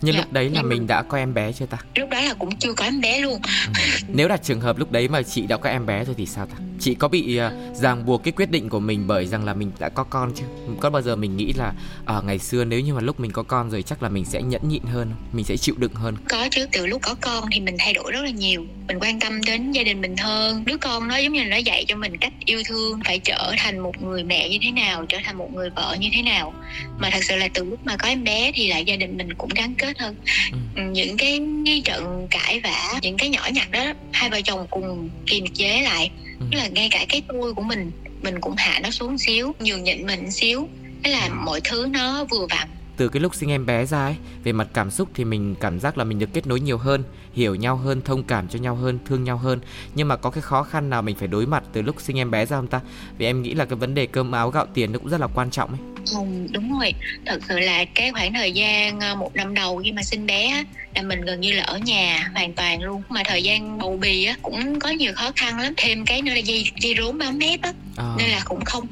nhưng 0.01 0.15
dạ. 0.15 0.21
lúc 0.21 0.33
đấy 0.33 0.51
là 0.51 0.63
mình 0.63 0.87
đã 0.87 1.03
có 1.03 1.19
em 1.19 1.35
bé 1.35 1.53
chưa 1.53 1.67
ta 1.67 1.79
lúc 1.95 2.11
đó 2.11 2.21
là 2.21 2.35
cũng 2.35 2.57
chưa 2.57 2.73
có 2.73 2.85
em 2.85 3.01
bé 3.01 3.21
luôn 3.21 3.41
ừ. 3.67 3.83
nếu 4.09 4.29
là 4.29 4.37
trường 4.37 4.61
hợp 4.61 4.79
lúc 4.79 4.93
đấy 4.93 5.09
mà 5.09 5.23
chị 5.23 5.47
đã 5.47 5.57
có 5.57 5.71
em 5.71 5.87
bé 5.87 6.05
rồi 6.05 6.15
thì 6.19 6.27
sao 6.27 6.47
ta 6.47 6.57
chị 6.81 6.95
có 6.95 7.09
bị 7.09 7.41
uh, 7.41 7.77
ràng 7.77 8.07
buộc 8.07 8.23
cái 8.25 8.33
quyết 8.33 8.51
định 8.51 8.69
của 8.69 8.81
mình 8.81 9.07
bởi 9.07 9.27
rằng 9.27 9.45
là 9.45 9.55
mình 9.55 9.71
đã 9.79 9.89
có 9.89 10.05
con 10.05 10.33
chưa? 10.35 10.45
Có 10.81 10.91
bao 10.91 11.03
giờ 11.03 11.17
mình 11.17 11.37
nghĩ 11.37 11.53
là 11.53 11.73
ở 12.05 12.19
uh, 12.19 12.25
ngày 12.25 12.39
xưa 12.39 12.65
nếu 12.65 12.81
như 12.81 12.95
mà 12.95 13.01
lúc 13.01 13.21
mình 13.21 13.33
có 13.33 13.43
con 13.43 13.71
rồi 13.71 13.83
chắc 13.83 14.03
là 14.03 14.09
mình 14.09 14.25
sẽ 14.25 14.43
nhẫn 14.43 14.69
nhịn 14.69 14.83
hơn 14.83 15.13
mình 15.33 15.45
sẽ 15.45 15.57
chịu 15.57 15.75
đựng 15.79 15.95
hơn 15.95 16.17
có 16.29 16.49
chứ 16.51 16.67
từ 16.73 16.87
lúc 16.87 17.03
có 17.03 17.15
con 17.21 17.45
thì 17.53 17.61
mình 17.61 17.77
thay 17.79 17.93
đổi 17.95 18.13
rất 18.13 18.21
là 18.25 18.31
nhiều. 18.31 18.67
Mình 18.89 18.99
quan 19.01 19.21
tâm 19.21 19.41
đến 19.47 19.73
gia 19.73 19.83
đình 19.83 20.01
mình 20.01 20.17
hơn. 20.17 20.65
Đứa 20.65 20.77
con 20.77 21.09
nó 21.09 21.17
giống 21.17 21.33
như 21.33 21.43
là 21.43 21.49
nó 21.49 21.57
dạy 21.57 21.85
cho 21.89 21.97
mình 21.97 22.17
cách 22.17 22.33
yêu 22.45 22.63
thương 22.67 23.01
phải 23.05 23.19
trở 23.19 23.53
thành 23.59 23.79
một 23.79 24.03
người 24.03 24.25
mẹ 24.25 24.49
như 24.49 24.59
thế 24.63 24.71
nào 24.71 25.07
trở 25.09 25.19
thành 25.25 25.39
một 25.39 25.55
người 25.55 25.71
vợ 25.71 25.97
như 26.01 26.09
thế 26.13 26.23
nào. 26.23 26.53
Mà 26.99 27.11
thật 27.13 27.25
sự 27.25 27.37
là 27.37 27.49
từ 27.55 27.65
lúc 27.65 27.79
mà 27.85 27.97
có 27.97 28.09
em 28.09 28.25
bé 28.25 28.53
thì 28.55 28.69
lại 28.69 28.85
gia 28.85 28.97
đình 28.97 29.17
mình 29.17 29.35
cũng 29.35 29.51
gắn 29.57 29.75
kết 29.75 29.99
hơn. 29.99 30.17
Ừ. 30.53 30.59
ừ 30.77 30.83
những 30.93 31.17
cái, 31.17 31.41
cái 31.67 31.83
trận 31.85 32.27
cãi 32.31 32.61
vã 32.61 32.99
những 33.03 33.17
cái 33.17 33.29
nhỏ 33.29 33.49
nhặt 33.53 33.71
đó 33.71 33.93
hai 34.13 34.31
vợ 34.31 34.41
chồng 34.45 34.67
cùng 34.71 35.09
kiềm 35.27 35.47
chế 35.55 35.83
lại 35.83 36.11
ừ. 36.41 36.47
là 36.53 36.69
ngay 36.69 36.89
cả 36.91 37.07
cái 37.09 37.23
tôi 37.29 37.55
của 37.55 37.63
mình 37.63 37.91
mình 38.23 38.41
cũng 38.41 38.55
hạ 38.57 38.81
nó 38.83 38.91
xuống 38.91 39.19
xíu 39.19 39.53
nhường 39.61 39.85
nhịn 39.85 40.07
mình 40.07 40.31
xíu. 40.31 40.69
Thế 41.05 41.11
là 41.11 41.29
mọi 41.29 41.61
thứ 41.65 41.87
nó 41.91 42.25
vừa 42.25 42.47
vặn. 42.51 42.69
Từ 42.97 43.09
cái 43.09 43.21
lúc 43.21 43.35
sinh 43.35 43.51
em 43.51 43.67
bé 43.67 43.87
ra 43.87 44.05
ấy 44.05 44.17
về 44.45 44.53
mặt 44.53 44.69
cảm 44.75 44.91
xúc 44.91 45.09
thì 45.15 45.25
mình 45.25 45.55
cảm 45.61 45.81
giác 45.81 45.99
là 45.99 46.05
mình 46.05 46.19
được 46.19 46.29
kết 46.33 46.47
nối 46.47 46.61
nhiều 46.61 46.79
hơn 46.79 47.03
hiểu 47.33 47.55
nhau 47.55 47.77
hơn 47.77 48.03
thông 48.03 48.23
cảm 48.23 48.49
cho 48.49 48.59
nhau 48.59 48.75
hơn 48.75 48.99
thương 49.07 49.25
nhau 49.25 49.37
hơn. 49.37 49.61
Nhưng 49.95 50.09
mà 50.09 50.17
có 50.17 50.31
cái 50.31 50.43
khó 50.43 50.63
khăn 50.63 50.91
nào 50.91 51.03
mình 51.03 51.17
phải 51.17 51.29
đối 51.29 51.47
mặt 51.47 51.65
từ 51.73 51.83
lúc 51.83 51.97
sinh 51.99 52.19
em 52.19 52.31
bé 52.31 52.47
ra 52.47 52.57
không 52.57 52.67
ta? 52.67 52.81
Vì 53.19 53.27
em 53.27 53.43
nghĩ 53.43 53.55
là 53.55 53.65
cái 53.65 53.77
vấn 53.77 53.95
đề 53.95 54.07
cơm 54.07 54.33
áo 54.33 54.51
gạo 54.51 54.67
tiền 54.75 54.93
nó 54.93 54.99
cũng 54.99 55.09
rất 55.09 55.21
là 55.21 55.27
quan 55.35 55.51
trọng 55.51 55.71
ấy. 55.71 55.79
Ừ, 56.13 56.47
đúng 56.53 56.79
rồi. 56.79 56.95
Thật 57.27 57.41
sự 57.49 57.59
là 57.59 57.85
cái 57.85 58.13
khoảng 58.13 58.33
thời 58.33 58.53
gian 58.53 59.01
ờ, 59.01 59.15
một 59.15 59.37
năm 59.37 59.55
đầu 59.55 59.81
khi 59.85 59.93
mà 59.93 60.03
sinh 60.03 60.27
bé 60.27 60.65
là 60.95 61.03
mình 61.03 61.21
gần 61.21 61.41
như 61.41 61.53
là 61.53 61.63
ở 61.63 61.79
nhà 61.79 62.31
hoàn 62.35 62.53
toàn 62.53 62.83
luôn. 62.83 63.03
Mà 63.09 63.23
thời 63.25 63.43
gian 63.43 63.79
bầu 63.79 63.97
bì 64.01 64.25
á 64.25 64.37
cũng 64.43 64.81
có 64.81 64.89
nhiều 64.89 65.13
khó 65.17 65.33
khăn 65.37 65.61
lắm. 65.61 65.73
Thêm 65.77 66.05
cái 66.05 66.23
nữa 66.23 66.33
là 66.33 66.39
dây 66.39 66.65
dây 66.81 66.95
rốn 66.99 67.19
bám 67.19 67.39
mép 67.39 67.63
á. 67.63 67.73
À. 67.97 68.15
nên 68.19 68.31
là 68.31 68.41
cũng 68.45 68.65
không 68.65 68.87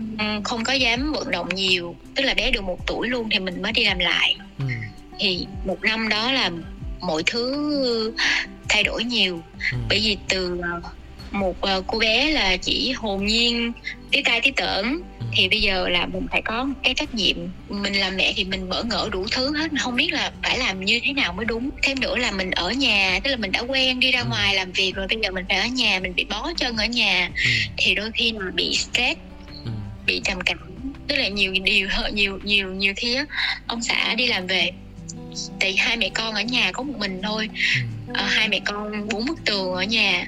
không 0.45 0.65
có 0.65 0.73
dám 0.73 1.13
vận 1.13 1.31
động 1.31 1.55
nhiều. 1.55 1.97
Tức 2.15 2.23
là 2.23 2.35
bé 2.35 2.51
được 2.51 2.65
một 2.65 2.87
tuổi 2.87 3.09
luôn 3.09 3.29
thì 3.31 3.39
mình 3.39 3.63
mới 3.63 3.73
đi 3.73 3.85
làm 3.85 3.99
lại. 3.99 4.37
Ừ. 4.59 4.65
thì 5.19 5.47
một 5.65 5.83
năm 5.83 6.09
đó 6.09 6.33
là 6.33 6.51
mọi 7.01 7.23
thứ 7.27 8.15
thay 8.69 8.83
đổi 8.83 9.05
nhiều 9.05 9.43
ừ. 9.73 9.79
bởi 9.89 10.01
vì 10.05 10.17
từ 10.29 10.61
ờ, 10.63 10.81
một 11.31 11.61
ờ, 11.61 11.83
cô 11.87 11.99
bé 11.99 12.31
là 12.31 12.57
chỉ 12.57 12.93
hồn 12.93 13.27
nhiên 13.27 13.73
tí 14.11 14.23
tai 14.23 14.41
tí 14.41 14.51
tởn 14.51 15.01
ừ. 15.21 15.27
thì 15.33 15.49
bây 15.49 15.61
giờ 15.61 15.89
là 15.89 16.07
mình 16.07 16.27
phải 16.31 16.43
có 16.43 16.69
cái 16.83 16.95
trách 16.95 17.15
nhiệm 17.15 17.37
mình 17.69 18.01
làm 18.01 18.17
mẹ 18.17 18.33
thì 18.37 18.45
mình 18.45 18.69
bỡ 18.69 18.83
ngỡ 18.83 19.09
đủ 19.13 19.27
thứ 19.31 19.57
hết 19.57 19.71
không 19.81 19.97
biết 19.97 20.13
là 20.13 20.33
phải 20.43 20.59
làm 20.59 20.85
như 20.85 21.01
thế 21.05 21.13
nào 21.13 21.33
mới 21.33 21.47
đúng 21.47 21.71
thêm 21.83 22.01
nữa 22.01 22.17
là 22.17 22.31
mình 22.31 22.51
ở 22.51 22.71
nhà 22.71 23.21
tức 23.25 23.31
là 23.31 23.37
mình 23.37 23.53
đã 23.53 23.61
quen 23.61 24.01
đi 24.01 24.13
ra 24.13 24.21
ừ. 24.21 24.27
ngoài 24.29 24.55
làm 24.55 24.73
việc 24.73 24.93
rồi 24.95 25.07
bây 25.07 25.19
giờ 25.23 25.31
mình 25.31 25.45
phải 25.49 25.59
ở 25.59 25.67
nhà 25.67 26.01
mình 26.03 26.15
bị 26.15 26.25
bó 26.25 26.53
chân 26.57 26.77
ở 26.77 26.87
nhà 26.87 27.31
ừ. 27.45 27.51
thì 27.77 27.95
đôi 27.95 28.11
khi 28.15 28.33
mà 28.33 28.51
bị 28.55 28.75
stress 28.75 29.21
bị 30.07 30.21
trầm 30.25 30.39
cảm 30.41 30.59
tức 31.09 31.17
là 31.17 31.29
nhiều 31.29 31.53
điều 31.65 31.89
nhiều 32.13 32.39
nhiều 32.45 32.73
nhiều 32.75 32.93
khi 32.97 33.15
á 33.15 33.27
ông 33.67 33.83
xã 33.83 34.15
đi 34.15 34.27
làm 34.27 34.47
về 34.47 34.71
tại 35.61 35.77
hai 35.77 35.97
mẹ 35.97 36.11
con 36.15 36.35
ở 36.35 36.43
nhà 36.43 36.73
có 36.73 36.83
một 36.83 36.95
mình 36.99 37.21
thôi 37.23 37.49
à, 38.15 38.27
hai 38.29 38.49
mẹ 38.49 38.61
con 38.65 39.09
bốn 39.09 39.27
bức 39.27 39.39
tường 39.45 39.73
ở 39.73 39.83
nhà 39.83 40.27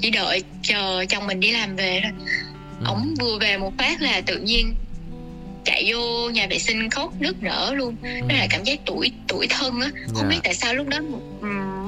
chỉ 0.00 0.10
đợi 0.10 0.42
chờ 0.62 1.04
chồng 1.08 1.26
mình 1.26 1.40
đi 1.40 1.50
làm 1.50 1.76
về 1.76 2.00
thôi 2.02 2.12
ừ. 2.80 2.86
ổng 2.86 3.14
vừa 3.20 3.38
về 3.38 3.58
một 3.58 3.72
phát 3.78 4.02
là 4.02 4.20
tự 4.26 4.38
nhiên 4.38 4.74
chạy 5.64 5.92
vô 5.92 6.30
nhà 6.30 6.46
vệ 6.50 6.58
sinh 6.58 6.90
khóc 6.90 7.12
nức 7.20 7.42
nở 7.42 7.72
luôn 7.76 7.96
ừ. 8.02 8.08
đó 8.20 8.36
là 8.36 8.46
cảm 8.50 8.64
giác 8.64 8.80
tuổi 8.86 9.12
tuổi 9.28 9.46
thân 9.50 9.80
á 9.80 9.90
không 9.90 10.14
yeah. 10.14 10.16
Dạ. 10.16 10.28
biết 10.28 10.40
tại 10.44 10.54
sao 10.54 10.74
lúc 10.74 10.88
đó 10.88 10.98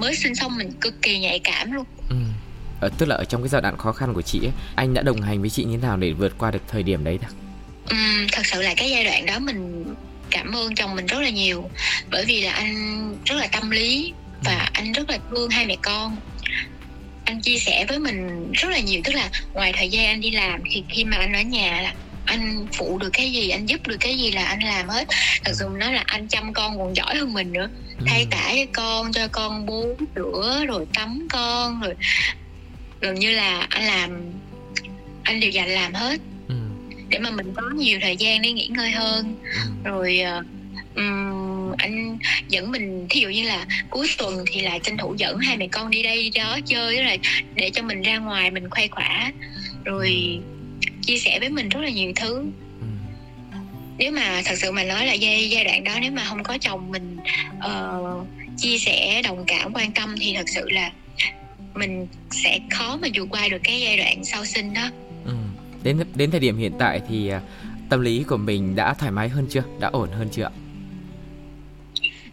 mới 0.00 0.16
sinh 0.16 0.34
xong 0.34 0.56
mình 0.56 0.72
cực 0.80 1.02
kỳ 1.02 1.18
nhạy 1.18 1.38
cảm 1.38 1.72
luôn 1.72 1.84
ừ. 2.08 2.16
Ờ, 2.80 2.90
tức 2.98 3.06
là 3.06 3.16
ở 3.16 3.24
trong 3.24 3.42
cái 3.42 3.48
giai 3.48 3.62
đoạn 3.62 3.78
khó 3.78 3.92
khăn 3.92 4.14
của 4.14 4.22
chị 4.22 4.38
ấy, 4.38 4.52
anh 4.74 4.94
đã 4.94 5.02
đồng 5.02 5.20
hành 5.20 5.40
với 5.40 5.50
chị 5.50 5.64
như 5.64 5.76
thế 5.76 5.82
nào 5.82 5.96
để 5.96 6.12
vượt 6.12 6.38
qua 6.38 6.50
được 6.50 6.62
thời 6.68 6.82
điểm 6.82 7.04
đấy 7.04 7.18
thật? 7.22 7.34
Ừ, 7.88 7.96
thật 8.32 8.42
sự 8.46 8.62
là 8.62 8.74
cái 8.76 8.90
giai 8.90 9.04
đoạn 9.04 9.26
đó 9.26 9.38
mình 9.38 9.84
cảm 10.35 10.57
ơn 10.57 10.75
chồng 10.75 10.97
mình 10.97 11.07
rất 11.07 11.20
là 11.20 11.31
nhiều. 11.31 11.70
Bởi 12.11 12.25
vì 12.25 12.40
là 12.40 12.53
anh 12.53 13.16
rất 13.25 13.37
là 13.37 13.47
tâm 13.47 13.70
lý 13.70 14.12
và 14.44 14.59
ừ. 14.59 14.70
anh 14.73 14.92
rất 14.92 15.11
là 15.11 15.18
thương 15.31 15.51
hai 15.51 15.66
mẹ 15.66 15.77
con. 15.83 16.16
Anh 17.25 17.40
chia 17.40 17.59
sẻ 17.59 17.85
với 17.88 17.99
mình 17.99 18.53
rất 18.53 18.68
là 18.68 18.79
nhiều 18.79 19.01
tức 19.05 19.14
là 19.14 19.31
ngoài 19.55 19.73
thời 19.77 19.88
gian 19.88 20.07
anh 20.07 20.20
đi 20.20 20.31
làm 20.31 20.61
thì 20.70 20.85
khi 20.88 21.05
mà 21.05 21.16
anh 21.16 21.33
ở 21.33 21.40
nhà 21.40 21.81
là 21.83 21.94
anh 22.25 22.66
phụ 22.73 22.99
được 22.99 23.11
cái 23.12 23.33
gì 23.33 23.49
anh 23.49 23.66
giúp 23.66 23.87
được 23.87 23.97
cái 24.01 24.18
gì 24.18 24.31
là 24.31 24.44
anh 24.44 24.62
làm 24.62 24.88
hết. 24.88 25.09
Thật 25.44 25.53
sự 25.55 25.68
nói 25.77 25.92
là 25.92 26.03
anh 26.07 26.29
chăm 26.29 26.53
con 26.53 26.79
còn 26.79 26.97
giỏi 26.97 27.16
hơn 27.16 27.33
mình 27.33 27.53
nữa. 27.53 27.68
Ừ. 27.99 28.05
thay 28.07 28.27
tả 28.31 28.53
cho 28.57 28.64
con 28.73 29.12
cho 29.12 29.29
con 29.29 29.66
bú 29.66 29.97
rửa 30.16 30.64
rồi 30.68 30.87
tắm 30.94 31.27
con 31.31 31.81
rồi 31.81 31.94
gần 33.01 33.14
như 33.14 33.31
là 33.31 33.66
anh 33.70 33.85
làm 33.85 34.33
anh 35.23 35.40
đều 35.40 35.51
dành 35.51 35.68
làm 35.68 35.94
hết 35.94 36.20
để 37.14 37.20
mà 37.20 37.31
mình 37.31 37.53
có 37.57 37.62
nhiều 37.77 37.98
thời 38.03 38.16
gian 38.16 38.42
để 38.42 38.53
nghỉ 38.53 38.66
ngơi 38.66 38.90
hơn. 38.90 39.37
Ừ. 39.85 39.90
rồi 39.90 40.20
um, 40.96 41.72
anh 41.79 42.18
dẫn 42.48 42.72
mình 42.72 43.07
thí 43.11 43.20
dụ 43.20 43.29
như 43.29 43.42
là 43.42 43.66
cuối 43.90 44.07
tuần 44.18 44.44
thì 44.53 44.61
lại 44.61 44.81
tranh 44.83 44.96
thủ 44.96 45.14
dẫn 45.18 45.38
hai 45.38 45.57
mẹ 45.57 45.68
con 45.68 45.90
đi 45.90 46.03
đây 46.03 46.16
đi 46.16 46.31
đó 46.31 46.59
chơi 46.66 47.05
là 47.05 47.16
để 47.55 47.70
cho 47.70 47.83
mình 47.83 48.03
ra 48.03 48.18
ngoài 48.18 48.50
mình 48.50 48.70
khoe 48.70 48.88
khỏa. 48.88 49.33
Rồi 49.85 50.38
chia 51.03 51.18
sẻ 51.18 51.40
với 51.40 51.48
mình 51.48 51.68
rất 51.68 51.81
là 51.81 51.90
nhiều 51.90 52.12
thứ. 52.16 52.44
Ừ. 52.81 53.59
nếu 53.98 54.12
mà 54.12 54.42
thật 54.44 54.55
sự 54.57 54.72
mà 54.72 54.83
nói 54.83 55.07
là 55.07 55.12
giai 55.12 55.50
giai 55.50 55.64
đoạn 55.64 55.85
đó 55.85 55.92
nếu 56.00 56.12
mà 56.12 56.24
không 56.24 56.42
có 56.42 56.59
chồng 56.61 56.92
mình 56.92 57.16
uh, 57.59 58.27
chia 58.57 58.79
sẻ 58.79 59.22
đồng 59.24 59.44
cảm 59.46 59.72
quan 59.74 59.92
tâm 59.92 60.14
thì 60.20 60.35
thật 60.37 60.48
sự 60.48 60.70
là 60.70 60.92
mình 61.74 62.07
sẽ 62.31 62.59
khó 62.70 62.96
mà 63.03 63.09
vượt 63.14 63.29
qua 63.31 63.48
được 63.48 63.61
cái 63.64 63.81
giai 63.81 63.96
đoạn 63.96 64.24
sau 64.24 64.44
sinh 64.44 64.74
đó 64.74 64.90
đến 65.85 66.05
đến 66.14 66.31
thời 66.31 66.40
điểm 66.40 66.57
hiện 66.57 66.73
tại 66.79 67.01
thì 67.09 67.29
à, 67.29 67.40
tâm 67.88 68.01
lý 68.01 68.23
của 68.23 68.37
mình 68.37 68.77
đã 68.77 68.94
thoải 68.94 69.12
mái 69.12 69.29
hơn 69.29 69.47
chưa? 69.51 69.62
Đã 69.81 69.88
ổn 69.88 70.09
hơn 70.12 70.29
chưa 70.33 70.51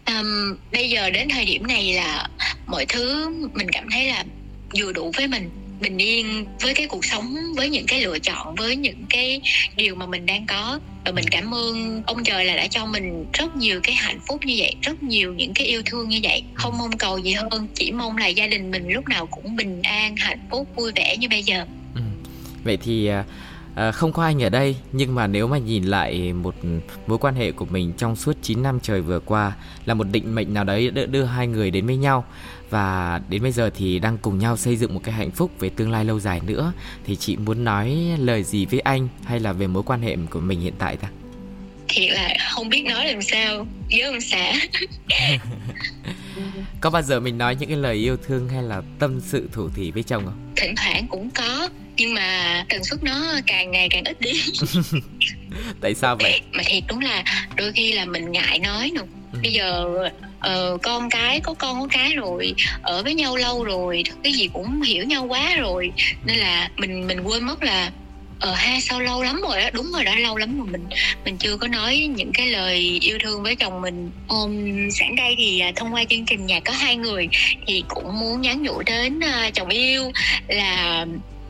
um, 0.06 0.56
bây 0.72 0.90
giờ 0.90 1.10
đến 1.10 1.28
thời 1.28 1.44
điểm 1.44 1.66
này 1.66 1.92
là 1.92 2.28
mọi 2.66 2.86
thứ 2.86 3.28
mình 3.54 3.68
cảm 3.72 3.90
thấy 3.90 4.06
là 4.06 4.24
vừa 4.78 4.92
đủ 4.92 5.12
với 5.16 5.28
mình. 5.28 5.50
Bình 5.80 5.98
yên 5.98 6.46
với 6.60 6.74
cái 6.74 6.86
cuộc 6.86 7.04
sống 7.04 7.36
với 7.56 7.70
những 7.70 7.86
cái 7.86 8.02
lựa 8.02 8.18
chọn 8.18 8.54
với 8.54 8.76
những 8.76 9.04
cái 9.10 9.40
điều 9.76 9.94
mà 9.94 10.06
mình 10.06 10.26
đang 10.26 10.46
có. 10.46 10.80
Và 11.04 11.12
mình 11.12 11.24
cảm 11.30 11.54
ơn 11.54 12.02
ông 12.06 12.24
trời 12.24 12.44
là 12.44 12.56
đã 12.56 12.66
cho 12.66 12.86
mình 12.86 13.26
rất 13.32 13.56
nhiều 13.56 13.80
cái 13.82 13.94
hạnh 13.94 14.20
phúc 14.28 14.40
như 14.44 14.54
vậy 14.58 14.74
rất 14.82 15.02
nhiều 15.02 15.34
những 15.34 15.54
cái 15.54 15.66
yêu 15.66 15.82
thương 15.86 16.08
như 16.08 16.18
vậy. 16.22 16.44
Không 16.54 16.78
mong 16.78 16.98
cầu 16.98 17.18
gì 17.18 17.32
hơn 17.32 17.68
chỉ 17.74 17.92
mong 17.92 18.16
là 18.16 18.26
gia 18.26 18.46
đình 18.46 18.70
mình 18.70 18.88
lúc 18.88 19.08
nào 19.08 19.26
cũng 19.26 19.56
bình 19.56 19.82
an 19.82 20.16
hạnh 20.16 20.40
phúc 20.50 20.68
vui 20.76 20.92
vẻ 20.94 21.16
như 21.16 21.28
bây 21.28 21.42
giờ 21.42 21.66
vậy 22.64 22.76
thì 22.76 23.06
à, 23.06 23.24
à, 23.74 23.92
không 23.92 24.12
có 24.12 24.22
anh 24.22 24.42
ở 24.42 24.48
đây 24.48 24.76
nhưng 24.92 25.14
mà 25.14 25.26
nếu 25.26 25.48
mà 25.48 25.58
nhìn 25.58 25.84
lại 25.84 26.32
một 26.32 26.54
mối 27.06 27.18
quan 27.18 27.34
hệ 27.34 27.52
của 27.52 27.64
mình 27.64 27.92
trong 27.96 28.16
suốt 28.16 28.36
9 28.42 28.62
năm 28.62 28.78
trời 28.82 29.00
vừa 29.00 29.20
qua 29.20 29.52
là 29.84 29.94
một 29.94 30.04
định 30.12 30.34
mệnh 30.34 30.54
nào 30.54 30.64
đấy 30.64 30.90
đưa, 30.90 31.06
đưa 31.06 31.24
hai 31.24 31.46
người 31.46 31.70
đến 31.70 31.86
với 31.86 31.96
nhau 31.96 32.24
và 32.70 33.20
đến 33.28 33.42
bây 33.42 33.52
giờ 33.52 33.70
thì 33.74 33.98
đang 33.98 34.18
cùng 34.18 34.38
nhau 34.38 34.56
xây 34.56 34.76
dựng 34.76 34.94
một 34.94 35.00
cái 35.04 35.14
hạnh 35.14 35.30
phúc 35.30 35.50
về 35.58 35.68
tương 35.68 35.90
lai 35.90 36.04
lâu 36.04 36.20
dài 36.20 36.40
nữa 36.46 36.72
thì 37.04 37.16
chị 37.16 37.36
muốn 37.36 37.64
nói 37.64 37.98
lời 38.18 38.42
gì 38.42 38.66
với 38.66 38.80
anh 38.80 39.08
hay 39.24 39.40
là 39.40 39.52
về 39.52 39.66
mối 39.66 39.82
quan 39.82 40.02
hệ 40.02 40.16
của 40.30 40.40
mình 40.40 40.60
hiện 40.60 40.74
tại 40.78 40.96
ta? 40.96 41.08
Thiệt 41.88 42.10
là 42.12 42.34
không 42.54 42.68
biết 42.68 42.84
nói 42.88 43.06
làm 43.06 43.22
sao 43.22 43.66
với 43.90 44.00
ông 44.00 44.20
xã 44.20 44.52
Có 46.80 46.90
bao 46.90 47.02
giờ 47.02 47.20
mình 47.20 47.38
nói 47.38 47.56
những 47.56 47.68
cái 47.68 47.78
lời 47.78 47.94
yêu 47.94 48.16
thương 48.16 48.48
hay 48.48 48.62
là 48.62 48.82
tâm 48.98 49.20
sự 49.20 49.48
thủ 49.52 49.68
thỉ 49.74 49.90
với 49.90 50.02
chồng 50.02 50.24
không? 50.24 50.52
Thỉnh 50.56 50.74
thoảng 50.76 51.06
cũng 51.10 51.30
có 51.30 51.68
nhưng 51.96 52.14
mà 52.14 52.64
tần 52.68 52.84
suất 52.84 53.02
nó 53.02 53.34
càng 53.46 53.70
ngày 53.70 53.88
càng 53.88 54.04
ít 54.04 54.20
đi. 54.20 54.32
Tại 55.80 55.94
sao 55.94 56.16
vậy? 56.16 56.40
Mà 56.52 56.62
thiệt 56.66 56.82
đúng 56.88 57.00
là 57.00 57.24
đôi 57.56 57.72
khi 57.72 57.92
là 57.92 58.04
mình 58.04 58.32
ngại 58.32 58.58
nói 58.58 58.90
nè. 58.94 59.00
Ừ. 59.32 59.38
bây 59.42 59.52
giờ 59.52 59.86
uh, 60.36 60.82
con 60.82 61.10
cái 61.10 61.40
có 61.40 61.54
con 61.54 61.80
có 61.80 61.86
cái 61.90 62.14
rồi 62.14 62.54
ở 62.82 63.02
với 63.02 63.14
nhau 63.14 63.36
lâu 63.36 63.64
rồi 63.64 64.02
cái 64.22 64.32
gì 64.32 64.48
cũng 64.52 64.82
hiểu 64.82 65.04
nhau 65.04 65.24
quá 65.24 65.56
rồi. 65.56 65.90
Nên 66.24 66.36
là 66.36 66.70
mình 66.76 67.06
mình 67.06 67.20
quên 67.20 67.44
mất 67.44 67.62
là 67.62 67.90
ờ 68.40 68.54
ha 68.54 68.80
sao 68.80 69.00
lâu 69.00 69.22
lắm 69.22 69.40
rồi 69.42 69.60
đó 69.60 69.70
đúng 69.72 69.92
rồi 69.92 70.04
đã 70.04 70.16
lâu 70.16 70.36
lắm 70.36 70.58
rồi 70.58 70.66
mình 70.66 70.86
mình 71.24 71.36
chưa 71.36 71.56
có 71.56 71.68
nói 71.68 71.96
những 72.16 72.30
cái 72.34 72.46
lời 72.46 72.98
yêu 73.02 73.18
thương 73.22 73.42
với 73.42 73.56
chồng 73.56 73.80
mình. 73.80 74.10
Um, 74.28 74.90
sẵn 74.90 75.16
đây 75.16 75.34
thì 75.38 75.60
à, 75.60 75.72
thông 75.76 75.94
qua 75.94 76.04
chương 76.10 76.26
trình 76.26 76.46
nhà 76.46 76.60
có 76.60 76.72
hai 76.72 76.96
người 76.96 77.28
thì 77.66 77.84
cũng 77.88 78.20
muốn 78.20 78.40
nhắn 78.40 78.62
nhủ 78.62 78.82
đến 78.82 79.18
uh, 79.18 79.54
chồng 79.54 79.68
yêu 79.68 80.12
là 80.48 81.06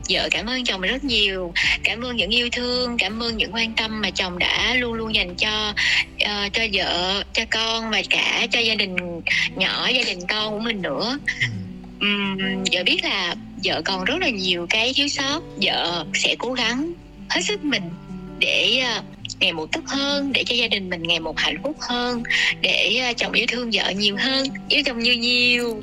vợ 0.09 0.27
cảm 0.31 0.45
ơn 0.45 0.63
chồng 0.63 0.81
rất 0.81 1.03
nhiều. 1.03 1.53
Cảm 1.83 2.01
ơn 2.01 2.15
những 2.15 2.29
yêu 2.29 2.49
thương 2.51 2.97
cảm 2.97 3.23
ơn 3.23 3.37
những 3.37 3.53
quan 3.53 3.73
tâm 3.73 4.01
mà 4.01 4.09
chồng 4.09 4.39
đã 4.39 4.73
luôn 4.75 4.93
luôn 4.93 5.15
dành 5.15 5.35
cho 5.35 5.73
uh, 6.21 6.53
cho 6.53 6.63
vợ 6.73 7.23
cho 7.33 7.43
con 7.51 7.91
và 7.91 8.01
cả 8.09 8.47
cho 8.51 8.59
gia 8.59 8.75
đình 8.75 8.95
nhỏ 9.55 9.87
gia 9.87 10.03
đình 10.03 10.19
con 10.27 10.53
của 10.53 10.59
mình 10.59 10.81
nữa. 10.81 11.19
Um, 12.01 12.37
vợ 12.71 12.83
biết 12.85 13.03
là 13.03 13.35
vợ 13.63 13.81
còn 13.85 14.05
rất 14.05 14.15
là 14.19 14.29
nhiều 14.29 14.67
cái 14.69 14.93
thiếu 14.93 15.07
sót. 15.07 15.41
Vợ 15.61 16.05
sẽ 16.13 16.35
cố 16.39 16.53
gắng 16.53 16.93
hết 17.29 17.41
sức 17.41 17.63
mình 17.63 17.83
để 18.39 18.83
uh, 18.99 19.05
ngày 19.43 19.53
một 19.53 19.71
tốt 19.71 19.81
hơn, 19.87 20.31
để 20.33 20.43
cho 20.43 20.55
gia 20.55 20.67
đình 20.67 20.89
mình 20.89 21.03
ngày 21.03 21.19
một 21.19 21.37
hạnh 21.37 21.57
phúc 21.63 21.77
hơn, 21.79 22.23
để 22.61 22.97
ờ, 23.07 23.13
chồng 23.17 23.31
yêu 23.31 23.45
thương 23.49 23.69
vợ 23.73 23.89
nhiều 23.89 24.15
hơn, 24.19 24.47
yêu 24.69 24.81
chồng 24.85 24.99
nhiều 24.99 25.13
nhiều. 25.13 25.81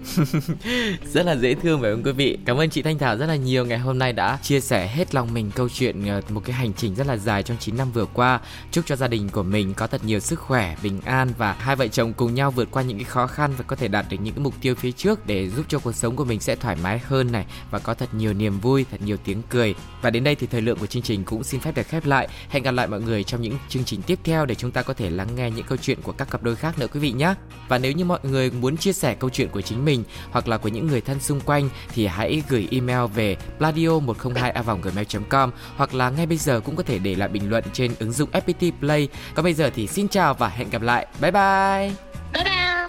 Rất 1.12 1.26
là 1.26 1.36
dễ 1.36 1.54
thương 1.54 1.80
phải 1.80 1.90
không 1.90 2.02
quý 2.02 2.12
vị? 2.12 2.38
Cảm 2.44 2.56
ơn 2.56 2.70
chị 2.70 2.82
Thanh 2.82 2.98
Thảo 2.98 3.16
rất 3.16 3.26
là 3.26 3.36
nhiều 3.36 3.66
ngày 3.66 3.78
hôm 3.78 3.98
nay 3.98 4.12
đã 4.12 4.38
chia 4.42 4.60
sẻ 4.60 4.86
hết 4.86 5.14
lòng 5.14 5.34
mình 5.34 5.50
câu 5.54 5.68
chuyện 5.68 6.06
ờ, 6.06 6.20
một 6.28 6.42
cái 6.44 6.56
hành 6.56 6.72
trình 6.76 6.94
rất 6.94 7.06
là 7.06 7.16
dài 7.16 7.42
trong 7.42 7.56
9 7.60 7.76
năm 7.76 7.92
vừa 7.92 8.06
qua. 8.06 8.40
Chúc 8.72 8.86
cho 8.86 8.96
gia 8.96 9.08
đình 9.08 9.28
của 9.28 9.42
mình 9.42 9.74
có 9.74 9.86
thật 9.86 10.04
nhiều 10.04 10.20
sức 10.20 10.40
khỏe, 10.40 10.76
bình 10.82 11.00
an 11.04 11.28
và 11.38 11.52
hai 11.52 11.76
vợ 11.76 11.86
chồng 11.86 12.12
cùng 12.12 12.34
nhau 12.34 12.50
vượt 12.50 12.68
qua 12.70 12.82
những 12.82 12.98
cái 12.98 13.04
khó 13.04 13.26
khăn 13.26 13.52
và 13.58 13.64
có 13.66 13.76
thể 13.76 13.88
đạt 13.88 14.06
được 14.10 14.16
những 14.20 14.34
cái 14.34 14.44
mục 14.44 14.54
tiêu 14.60 14.74
phía 14.74 14.92
trước 14.92 15.26
để 15.26 15.48
giúp 15.48 15.66
cho 15.68 15.78
cuộc 15.78 15.92
sống 15.92 16.16
của 16.16 16.24
mình 16.24 16.40
sẽ 16.40 16.56
thoải 16.56 16.76
mái 16.82 16.98
hơn 16.98 17.32
này 17.32 17.44
và 17.70 17.78
có 17.78 17.94
thật 17.94 18.14
nhiều 18.14 18.32
niềm 18.32 18.60
vui, 18.60 18.84
thật 18.90 19.00
nhiều 19.04 19.16
tiếng 19.24 19.42
cười. 19.50 19.74
Và 20.02 20.10
đến 20.10 20.24
đây 20.24 20.34
thì 20.34 20.46
thời 20.46 20.60
lượng 20.60 20.78
của 20.78 20.86
chương 20.86 21.02
trình 21.02 21.24
cũng 21.24 21.44
xin 21.44 21.60
phép 21.60 21.76
được 21.76 21.88
khép 21.88 22.06
lại. 22.06 22.28
Hẹn 22.48 22.62
gặp 22.62 22.70
lại 22.70 22.86
mọi 22.86 23.00
người 23.00 23.24
trong 23.24 23.42
những 23.42 23.49
chương 23.68 23.84
trình 23.84 24.02
tiếp 24.02 24.18
theo 24.24 24.46
để 24.46 24.54
chúng 24.54 24.70
ta 24.70 24.82
có 24.82 24.94
thể 24.94 25.10
lắng 25.10 25.28
nghe 25.36 25.50
những 25.50 25.66
câu 25.66 25.78
chuyện 25.82 26.02
của 26.02 26.12
các 26.12 26.30
cặp 26.30 26.42
đôi 26.42 26.56
khác 26.56 26.78
nữa 26.78 26.86
quý 26.94 27.00
vị 27.00 27.12
nhé 27.12 27.34
và 27.68 27.78
nếu 27.78 27.92
như 27.92 28.04
mọi 28.04 28.18
người 28.22 28.50
muốn 28.50 28.76
chia 28.76 28.92
sẻ 28.92 29.14
câu 29.14 29.30
chuyện 29.30 29.48
của 29.48 29.60
chính 29.60 29.84
mình 29.84 30.04
hoặc 30.30 30.48
là 30.48 30.58
của 30.58 30.68
những 30.68 30.86
người 30.86 31.00
thân 31.00 31.20
xung 31.20 31.40
quanh 31.40 31.68
thì 31.94 32.06
hãy 32.06 32.42
gửi 32.48 32.68
email 32.70 33.10
về 33.14 33.36
pladio 33.58 33.98
102 33.98 34.52
gmail 34.82 35.06
com 35.28 35.50
hoặc 35.76 35.94
là 35.94 36.10
ngay 36.10 36.26
bây 36.26 36.38
giờ 36.38 36.60
cũng 36.60 36.76
có 36.76 36.82
thể 36.82 36.98
để 36.98 37.14
lại 37.14 37.28
bình 37.28 37.50
luận 37.50 37.64
trên 37.72 37.94
ứng 37.98 38.12
dụng 38.12 38.30
FPT 38.30 38.72
Play. 38.80 39.08
Còn 39.34 39.44
bây 39.44 39.54
giờ 39.54 39.70
thì 39.74 39.86
xin 39.86 40.08
chào 40.08 40.34
và 40.34 40.48
hẹn 40.48 40.70
gặp 40.70 40.82
lại. 40.82 41.06
Bye 41.20 41.30
bye. 41.30 41.92
Bye 42.32 42.44
bye. 42.44 42.86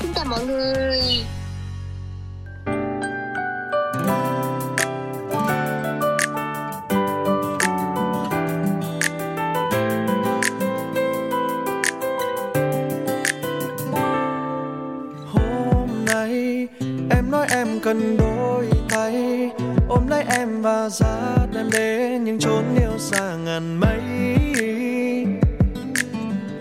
Xin 0.00 0.12
chào 0.14 0.24
mọi 0.24 0.46
người. 0.46 1.24
Em 17.38 17.80
cần 17.82 18.16
đôi 18.16 18.70
tay 18.88 19.14
ôm 19.88 20.08
lấy 20.08 20.24
em 20.36 20.62
và 20.62 20.88
dắt 20.88 21.48
em 21.56 21.70
đến 21.70 22.24
những 22.24 22.38
chốn 22.38 22.64
yêu 22.80 22.98
xa 22.98 23.34
ngàn 23.44 23.80
mây. 23.80 24.00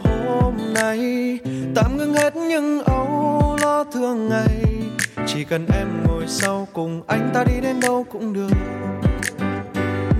Hôm 0.03 0.53
nay, 0.73 1.39
tạm 1.75 1.97
ngưng 1.97 2.13
hết 2.13 2.35
những 2.35 2.83
âu 2.83 3.57
lo 3.61 3.83
thường 3.83 4.29
ngày. 4.29 4.65
Chỉ 5.27 5.43
cần 5.43 5.65
em 5.73 5.87
ngồi 6.07 6.23
sau 6.27 6.67
cùng 6.73 7.01
anh 7.07 7.29
ta 7.33 7.43
đi 7.43 7.53
đến 7.61 7.79
đâu 7.79 8.05
cũng 8.11 8.33
được. 8.33 8.51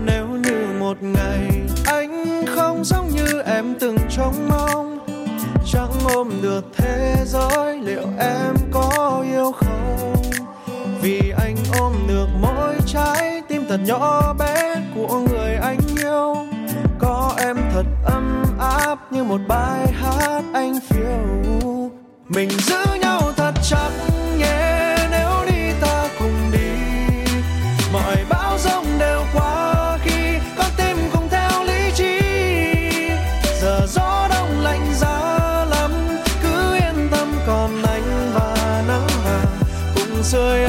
Nếu 0.05 0.27
như 0.27 0.65
một 0.79 0.97
ngày 1.03 1.49
anh 1.85 2.43
không 2.47 2.83
giống 2.83 3.07
như 3.07 3.41
em 3.45 3.73
từng 3.79 3.97
trông 4.09 4.49
mong, 4.49 4.99
chẳng 5.71 5.91
ôm 6.13 6.29
được 6.41 6.65
thế 6.77 7.15
giới 7.25 7.79
liệu 7.81 8.03
em 8.19 8.55
có 8.71 9.23
yêu 9.33 9.51
không? 9.51 9.78
Được 12.09 12.27
mỗi 12.41 12.75
trái 12.85 13.41
tim 13.47 13.65
thật 13.69 13.79
nhỏ 13.85 14.33
bé 14.33 14.75
của 14.95 15.19
người 15.19 15.55
anh 15.55 15.79
yêu. 15.97 16.35
Có 16.99 17.33
em 17.37 17.57
thật 17.73 17.85
ấm 18.05 18.43
áp 18.59 19.11
như 19.11 19.23
một 19.23 19.39
bài 19.47 19.87
hát 20.01 20.43
anh 20.53 20.79
phiêu. 20.89 21.91
Mình 22.27 22.49
giữ 22.49 22.83
nhau 23.01 23.21
thật 23.37 23.53
chặt 23.69 23.89
nhé, 24.37 24.95
nếu 25.11 25.31
đi 25.47 25.71
ta 25.81 26.07
cùng 26.19 26.51
đi. 26.51 26.69
Mọi 27.93 28.17
bão 28.29 28.57
giông 28.57 28.85
đều 28.99 29.21
qua 29.33 29.97
khi 30.03 30.39
con 30.57 30.71
tim 30.77 30.97
cùng 31.13 31.29
theo 31.29 31.63
lý 31.63 31.91
trí. 31.95 32.19
Giờ 33.61 33.87
gió 33.87 34.27
đông 34.29 34.61
lạnh 34.61 34.93
giá 34.93 35.65
lắm, 35.69 35.91
cứ 36.43 36.73
yên 36.73 37.07
tâm 37.11 37.27
còn 37.47 37.83
anh 37.83 38.31
và 38.33 38.83
nắng 38.87 39.07
vàng 39.25 39.57
cùng 39.95 40.23
rơi 40.23 40.68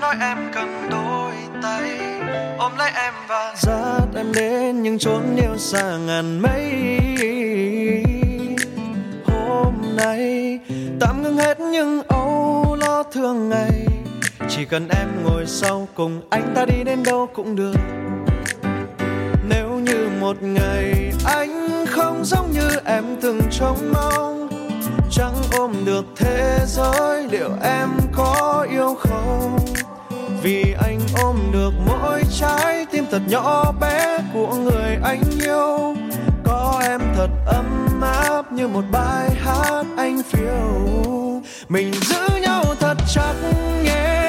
nói 0.00 0.16
em 0.20 0.38
cần 0.54 0.88
đôi 0.90 1.32
tay. 1.62 1.90
Ôm 2.58 2.72
lấy 2.78 2.90
em 2.94 3.14
và 3.28 3.54
dắt 3.56 4.02
em 4.16 4.32
đến 4.32 4.82
nhưng 4.82 4.98
trốn 4.98 5.22
nếu 5.34 5.56
xa 5.56 5.96
ngàn 5.96 6.40
mây. 6.42 6.72
Hôm 9.24 9.74
nay 9.96 10.58
tạm 11.00 11.22
ngưng 11.22 11.36
hết 11.36 11.60
những 11.60 12.02
âu 12.08 12.76
lo 12.80 13.02
thường 13.02 13.48
ngày. 13.48 13.86
Chỉ 14.48 14.64
cần 14.64 14.88
em 14.88 15.08
ngồi 15.24 15.46
sau 15.46 15.88
cùng 15.94 16.20
anh 16.30 16.52
ta 16.54 16.64
đi 16.64 16.84
đến 16.84 17.02
đâu 17.02 17.28
cũng 17.34 17.56
được. 17.56 17.76
Nếu 19.48 19.68
như 19.68 20.08
một 20.20 20.42
ngày 20.42 21.12
anh 21.24 21.84
không 21.86 22.24
giống 22.24 22.52
như 22.52 22.70
em 22.84 23.04
từng 23.20 23.40
trông 23.50 23.92
mong, 23.92 24.48
chẳng 25.10 25.34
ôm 25.58 25.72
được 25.84 26.04
thế 26.16 26.58
giới 26.66 27.28
liệu 27.30 27.50
em 27.62 27.88
có 28.12 28.66
yêu 28.70 28.94
không? 28.94 29.67
Vì 30.42 30.74
anh 30.80 31.00
ôm 31.22 31.36
được 31.52 31.72
mỗi 31.86 32.22
trái 32.38 32.86
tim 32.92 33.04
thật 33.10 33.22
nhỏ 33.28 33.72
bé 33.80 34.18
của 34.32 34.54
người 34.54 34.98
anh 35.04 35.22
yêu 35.40 35.96
có 36.44 36.82
em 36.84 37.00
thật 37.16 37.28
ấm 37.46 38.00
áp 38.02 38.52
như 38.52 38.68
một 38.68 38.84
bài 38.90 39.30
hát 39.30 39.84
anh 39.96 40.22
phiêu 40.22 41.42
mình 41.68 41.92
giữ 41.92 42.28
nhau 42.42 42.64
thật 42.80 42.96
chặt 43.14 43.34
nhé 43.84 43.90
yeah. 43.90 44.27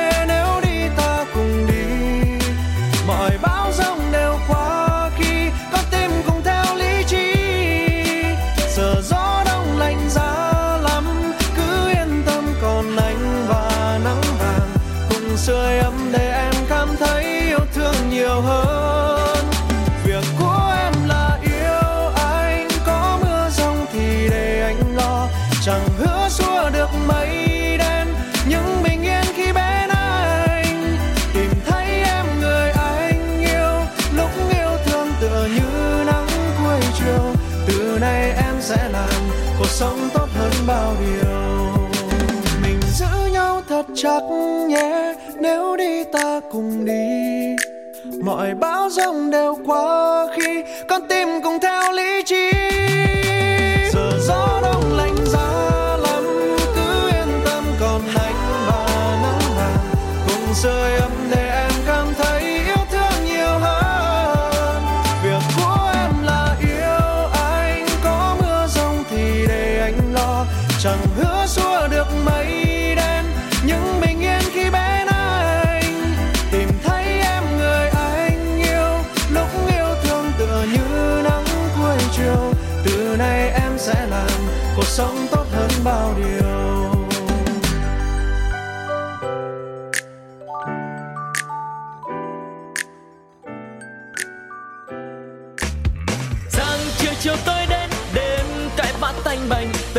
Mọi 48.39 48.53
bão 48.55 48.89
giông 48.89 49.31
đều 49.31 49.57
qua 49.65 50.27
khi 50.33 50.63
con 50.87 51.01
tim 51.07 51.27
cùng 51.43 51.59
theo 51.61 51.91
lý 51.91 52.23
trí. 52.25 52.58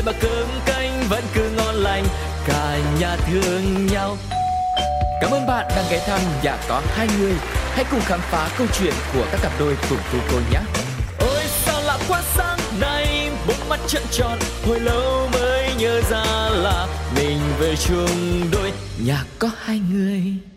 Vậy 0.05 0.15
mà 0.15 0.21
cơm 0.21 0.49
canh 0.67 1.03
vẫn 1.09 1.25
cứ 1.35 1.51
ngon 1.57 1.75
lành 1.75 2.05
cả 2.47 2.79
nhà 3.01 3.17
thương 3.17 3.87
nhau 3.87 4.17
Cảm 5.21 5.31
ơn 5.31 5.47
bạn 5.47 5.67
đang 5.77 5.85
ghé 5.91 6.05
thăm 6.07 6.21
nhà 6.43 6.57
có 6.69 6.83
hai 6.87 7.09
người. 7.19 7.33
Hãy 7.71 7.85
cùng 7.91 8.01
khám 8.01 8.21
phá 8.21 8.49
câu 8.59 8.67
chuyện 8.79 8.95
của 9.15 9.27
các 9.33 9.41
cặp 9.43 9.53
đôi 9.59 9.77
cùng 9.91 9.99
cô 10.13 10.19
cô 10.33 10.39
nhé. 10.53 10.61
Ôi 11.19 11.43
sao 11.65 11.83
lạ 11.83 11.99
quá 12.09 12.23
sáng 12.37 12.59
nay, 12.81 13.31
bốn 13.49 13.69
mắt 13.69 13.81
trận 13.87 14.03
tròn, 14.11 14.39
hồi 14.67 14.81
lâu 14.81 15.29
mới 15.33 15.75
nhớ 15.79 16.01
ra 16.11 16.25
là 16.51 16.87
mình 17.17 17.39
về 17.59 17.75
chung 17.77 18.51
đôi 18.53 18.73
nhà 19.05 19.25
có 19.39 19.51
hai 19.65 19.81
người. 19.93 20.50